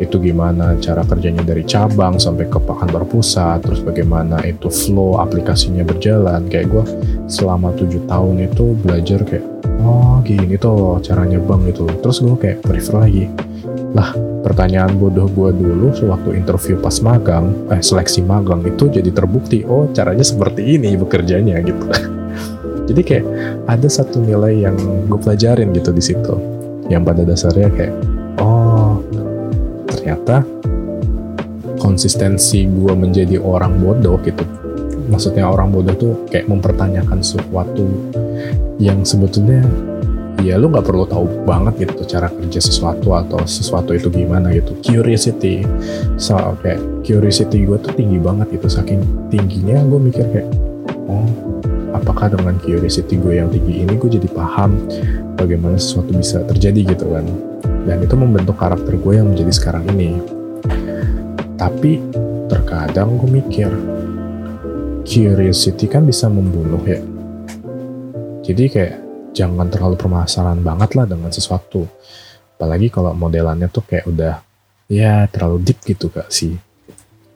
Itu 0.00 0.16
gimana 0.18 0.74
cara 0.80 1.04
kerjanya 1.04 1.44
dari 1.44 1.62
cabang 1.68 2.16
sampai 2.16 2.48
ke 2.48 2.58
kantor 2.58 3.04
pusat 3.06 3.60
terus 3.60 3.84
bagaimana 3.84 4.40
itu 4.48 4.72
flow 4.72 5.20
aplikasinya 5.20 5.84
berjalan. 5.84 6.48
Kayak 6.48 6.66
gue 6.72 6.84
selama 7.28 7.76
tujuh 7.76 8.08
tahun 8.08 8.48
itu 8.48 8.64
belajar 8.80 9.20
kayak 9.28 9.44
oh 9.84 10.24
gini 10.24 10.56
tuh 10.56 10.98
caranya 11.04 11.38
bank 11.38 11.68
gitu. 11.68 11.84
Terus 12.00 12.18
gue 12.24 12.36
kayak 12.40 12.64
prefer 12.64 12.96
lagi 12.96 13.24
lah 13.90 14.14
pertanyaan 14.46 14.94
bodoh 14.94 15.26
gue 15.26 15.50
dulu 15.50 15.90
sewaktu 15.90 16.38
interview 16.38 16.78
pas 16.78 16.94
magang 17.02 17.50
eh 17.74 17.82
seleksi 17.82 18.22
magang 18.22 18.62
itu 18.62 18.86
jadi 18.86 19.10
terbukti. 19.10 19.66
Oh 19.66 19.90
caranya 19.90 20.22
seperti 20.22 20.78
ini 20.78 20.94
bekerjanya 20.94 21.58
gitu 21.60 21.84
jadi 22.90 23.02
kayak 23.06 23.26
ada 23.70 23.86
satu 23.86 24.18
nilai 24.18 24.66
yang 24.66 24.74
gue 25.06 25.18
pelajarin 25.22 25.70
gitu 25.70 25.94
di 25.94 26.02
situ. 26.02 26.34
Yang 26.90 27.02
pada 27.06 27.22
dasarnya 27.22 27.70
kayak 27.70 27.94
oh 28.42 28.98
ternyata 29.86 30.42
konsistensi 31.78 32.66
gue 32.66 32.90
menjadi 32.98 33.38
orang 33.38 33.78
bodoh 33.78 34.18
gitu. 34.26 34.42
Maksudnya 35.06 35.46
orang 35.46 35.70
bodoh 35.70 35.94
tuh 35.94 36.12
kayak 36.34 36.50
mempertanyakan 36.50 37.22
sesuatu 37.22 37.86
yang 38.82 39.06
sebetulnya 39.06 39.62
ya 40.40 40.56
lu 40.56 40.72
nggak 40.72 40.88
perlu 40.88 41.04
tahu 41.04 41.44
banget 41.44 41.84
gitu 41.84 42.16
cara 42.16 42.32
kerja 42.32 42.58
sesuatu 42.64 43.12
atau 43.14 43.38
sesuatu 43.46 43.94
itu 43.94 44.10
gimana 44.10 44.50
gitu. 44.50 44.74
Curiosity 44.82 45.62
so 46.18 46.34
kayak 46.58 46.82
curiosity 47.06 47.62
gue 47.62 47.78
tuh 47.78 47.94
tinggi 47.94 48.18
banget 48.18 48.50
gitu. 48.50 48.66
Saking 48.66 49.30
tingginya 49.30 49.78
gue 49.86 50.00
mikir 50.10 50.26
kayak 50.34 50.50
oh 51.06 51.49
apakah 52.00 52.32
dengan 52.32 52.56
curiosity 52.58 53.20
gue 53.20 53.38
yang 53.38 53.52
tinggi 53.52 53.84
ini 53.84 53.94
gue 53.94 54.10
jadi 54.10 54.28
paham 54.32 54.80
bagaimana 55.36 55.76
sesuatu 55.76 56.16
bisa 56.16 56.40
terjadi 56.48 56.96
gitu 56.96 57.12
kan 57.12 57.28
dan 57.84 58.00
itu 58.00 58.14
membentuk 58.16 58.56
karakter 58.56 58.96
gue 58.96 59.12
yang 59.20 59.28
menjadi 59.28 59.52
sekarang 59.52 59.84
ini 59.92 60.16
tapi 61.60 62.00
terkadang 62.48 63.20
gue 63.20 63.28
mikir 63.28 63.70
curiosity 65.04 65.84
kan 65.84 66.08
bisa 66.08 66.26
membunuh 66.26 66.80
ya 66.88 66.98
jadi 68.50 68.66
kayak 68.66 68.94
jangan 69.30 69.70
terlalu 69.70 69.94
permasalahan 69.94 70.60
banget 70.60 70.98
lah 70.98 71.06
dengan 71.06 71.30
sesuatu. 71.30 71.86
Apalagi 72.58 72.92
kalau 72.92 73.14
modelannya 73.14 73.70
tuh 73.70 73.86
kayak 73.86 74.04
udah 74.10 74.34
ya 74.90 75.24
terlalu 75.30 75.62
deep 75.64 75.78
gitu 75.86 76.10
kak 76.10 76.28
sih. 76.28 76.58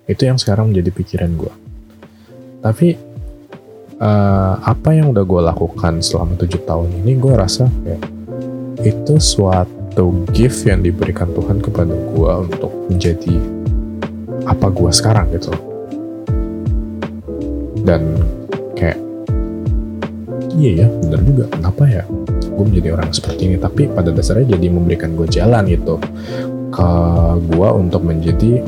Itu 0.04 0.26
yang 0.28 0.36
sekarang 0.36 0.74
menjadi 0.74 0.90
pikiran 0.92 1.32
gue. 1.38 1.54
Tapi 2.60 2.98
uh, 4.00 4.54
apa 4.64 4.94
yang 4.94 5.12
udah 5.14 5.24
gue 5.26 5.40
lakukan 5.54 6.00
selama 6.02 6.34
tujuh 6.40 6.62
tahun 6.66 6.88
ini 7.04 7.12
gue 7.18 7.34
rasa 7.34 7.68
kayak 7.84 8.02
itu 8.84 9.14
suatu 9.16 10.26
gift 10.34 10.66
yang 10.66 10.82
diberikan 10.82 11.30
Tuhan 11.32 11.62
kepada 11.62 11.94
gue 11.94 12.32
untuk 12.48 12.72
menjadi 12.90 13.34
apa 14.44 14.66
gue 14.68 14.90
sekarang 14.92 15.26
gitu. 15.32 15.52
Dan 17.84 18.16
kayak 18.76 18.98
iya 20.56 20.84
ya 20.84 20.86
bener 20.88 21.20
juga. 21.24 21.44
Kenapa 21.52 21.82
ya 21.88 22.02
gue 22.28 22.64
menjadi 22.64 22.88
orang 22.96 23.10
seperti 23.14 23.48
ini? 23.48 23.56
Tapi 23.56 23.88
pada 23.92 24.10
dasarnya 24.12 24.56
jadi 24.58 24.66
memberikan 24.68 25.16
gue 25.16 25.28
jalan 25.30 25.64
gitu 25.70 25.96
ke 26.74 26.88
gue 27.54 27.68
untuk 27.70 28.02
menjadi 28.02 28.60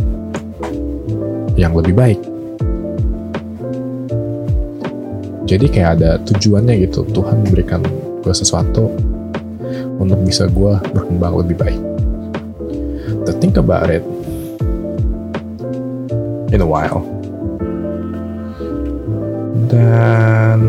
yang 1.57 1.73
lebih 1.75 1.97
baik 1.97 2.21
jadi 5.47 5.67
kayak 5.71 5.91
ada 6.03 6.11
tujuannya 6.27 6.91
gitu. 6.91 7.07
Tuhan 7.15 7.47
memberikan 7.47 7.81
gue 8.21 8.35
sesuatu 8.35 8.91
untuk 10.03 10.19
bisa 10.27 10.51
gue 10.51 10.75
berkembang 10.91 11.39
lebih 11.39 11.57
baik. 11.57 11.81
To 13.27 13.33
think 13.39 13.55
about 13.55 13.87
it 13.89 14.03
in 16.51 16.59
a 16.59 16.69
while. 16.69 17.07
Dan 19.71 20.61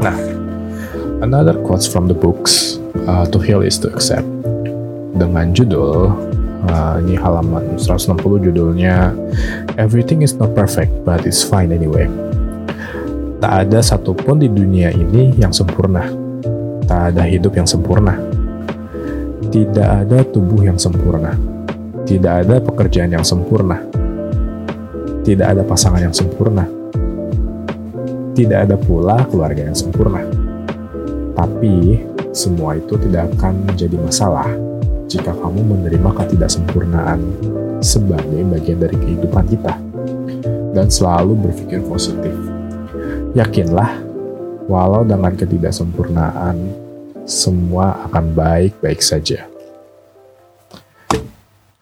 Nah, 0.00 0.16
another 1.20 1.60
quotes 1.60 1.84
from 1.84 2.08
the 2.08 2.16
books 2.16 2.80
uh, 3.04 3.28
To 3.28 3.36
Heal 3.36 3.60
is 3.60 3.76
to 3.84 3.92
Accept. 3.92 4.24
Dengan 5.12 5.52
judul 5.52 6.08
uh, 6.66 7.00
ini 7.00 7.16
halaman 7.16 7.78
160 7.78 8.20
judulnya 8.50 9.14
Everything 9.80 10.20
is 10.20 10.36
not 10.36 10.52
perfect 10.52 10.92
but 11.06 11.24
it's 11.24 11.40
fine 11.40 11.72
anyway. 11.72 12.10
Tak 13.40 13.68
ada 13.68 13.80
satupun 13.80 14.36
di 14.42 14.52
dunia 14.52 14.92
ini 14.92 15.32
yang 15.40 15.54
sempurna. 15.54 16.04
Tak 16.84 17.16
ada 17.16 17.24
hidup 17.24 17.56
yang 17.56 17.64
sempurna. 17.64 18.20
Tidak 19.48 19.88
ada 20.04 20.20
tubuh 20.28 20.60
yang 20.66 20.76
sempurna. 20.76 21.32
Tidak 22.04 22.44
ada 22.44 22.60
pekerjaan 22.60 23.16
yang 23.16 23.24
sempurna. 23.24 23.80
Tidak 25.24 25.46
ada 25.46 25.64
pasangan 25.64 26.04
yang 26.04 26.12
sempurna 26.12 26.80
tidak 28.40 28.58
ada 28.64 28.76
pula 28.80 29.20
keluarga 29.28 29.68
yang 29.68 29.76
sempurna. 29.76 30.24
Tapi, 31.36 32.00
semua 32.32 32.80
itu 32.80 32.96
tidak 32.96 33.28
akan 33.36 33.68
menjadi 33.68 33.96
masalah 34.00 34.48
jika 35.10 35.34
kamu 35.34 35.74
menerima 35.74 36.10
ketidaksempurnaan 36.14 37.18
sebagai 37.82 38.46
bagian 38.46 38.78
dari 38.78 38.94
kehidupan 38.94 39.44
kita 39.50 39.74
dan 40.70 40.86
selalu 40.86 41.34
berpikir 41.50 41.82
positif. 41.82 42.30
Yakinlah, 43.34 43.98
walau 44.70 45.02
dengan 45.02 45.34
ketidaksempurnaan, 45.34 46.62
semua 47.26 48.06
akan 48.06 48.24
baik-baik 48.38 49.02
saja. 49.02 49.50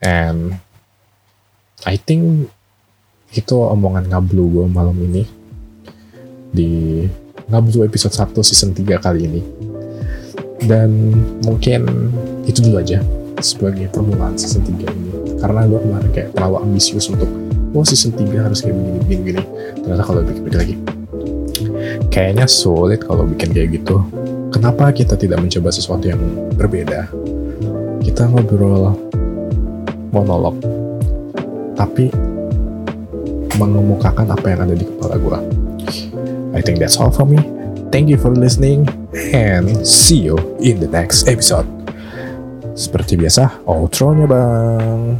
And 0.01 0.57
I 1.85 2.01
think 2.01 2.49
itu 3.29 3.55
omongan 3.61 4.09
ngablu 4.09 4.57
gue 4.57 4.65
malam 4.65 4.97
ini 5.05 5.23
di 6.49 7.05
Ngabzu 7.49 7.85
episode 7.85 8.13
1 8.13 8.33
season 8.41 8.73
3 8.73 8.97
kali 8.97 9.21
ini. 9.29 9.41
Dan 10.65 11.13
mungkin 11.45 11.85
itu 12.45 12.65
dulu 12.65 12.81
aja 12.81 12.99
sebagai 13.39 13.89
permulaan 13.91 14.35
season 14.35 14.63
3 14.63 14.85
ini. 14.85 15.09
Karena 15.39 15.63
gue 15.65 15.79
kemarin 15.79 16.09
kayak 16.11 16.29
terlalu 16.35 16.55
ambisius 16.63 17.07
untuk, 17.07 17.27
oh 17.73 17.83
season 17.83 18.11
3 18.15 18.45
harus 18.45 18.59
kayak 18.59 18.75
begini, 18.75 18.99
begini, 19.03 19.21
begini. 19.23 19.43
Ternyata 19.83 20.03
kalau 20.03 20.21
bikin 20.23 20.55
lagi, 20.55 20.75
kayaknya 22.11 22.45
sulit 22.45 22.99
kalau 23.03 23.23
bikin 23.23 23.49
kayak 23.55 23.69
gitu. 23.79 24.03
Kenapa 24.49 24.91
kita 24.91 25.13
tidak 25.15 25.39
mencoba 25.39 25.69
sesuatu 25.71 26.05
yang 26.09 26.19
berbeda? 26.57 27.07
Kita 28.03 28.27
ngobrol 28.27 28.97
monolog, 30.09 30.57
tapi 31.77 32.11
mengemukakan 33.59 34.31
apa 34.31 34.45
yang 34.51 34.63
ada 34.63 34.75
di 34.75 34.87
kepala 34.87 35.19
gue 35.19 35.39
I 36.55 36.61
think 36.61 36.79
that's 36.79 36.97
all 36.97 37.11
from 37.11 37.35
me. 37.35 37.41
Thank 37.91 38.09
you 38.09 38.17
for 38.17 38.33
listening 38.33 38.87
and 39.33 39.85
see 39.85 40.17
you 40.17 40.37
in 40.59 40.79
the 40.79 40.87
next 40.87 41.27
episode. 41.27 41.78
Seperti 42.79 43.19
biasa, 43.19 43.67
outro-nya 43.67 44.23
bang. 44.23 45.19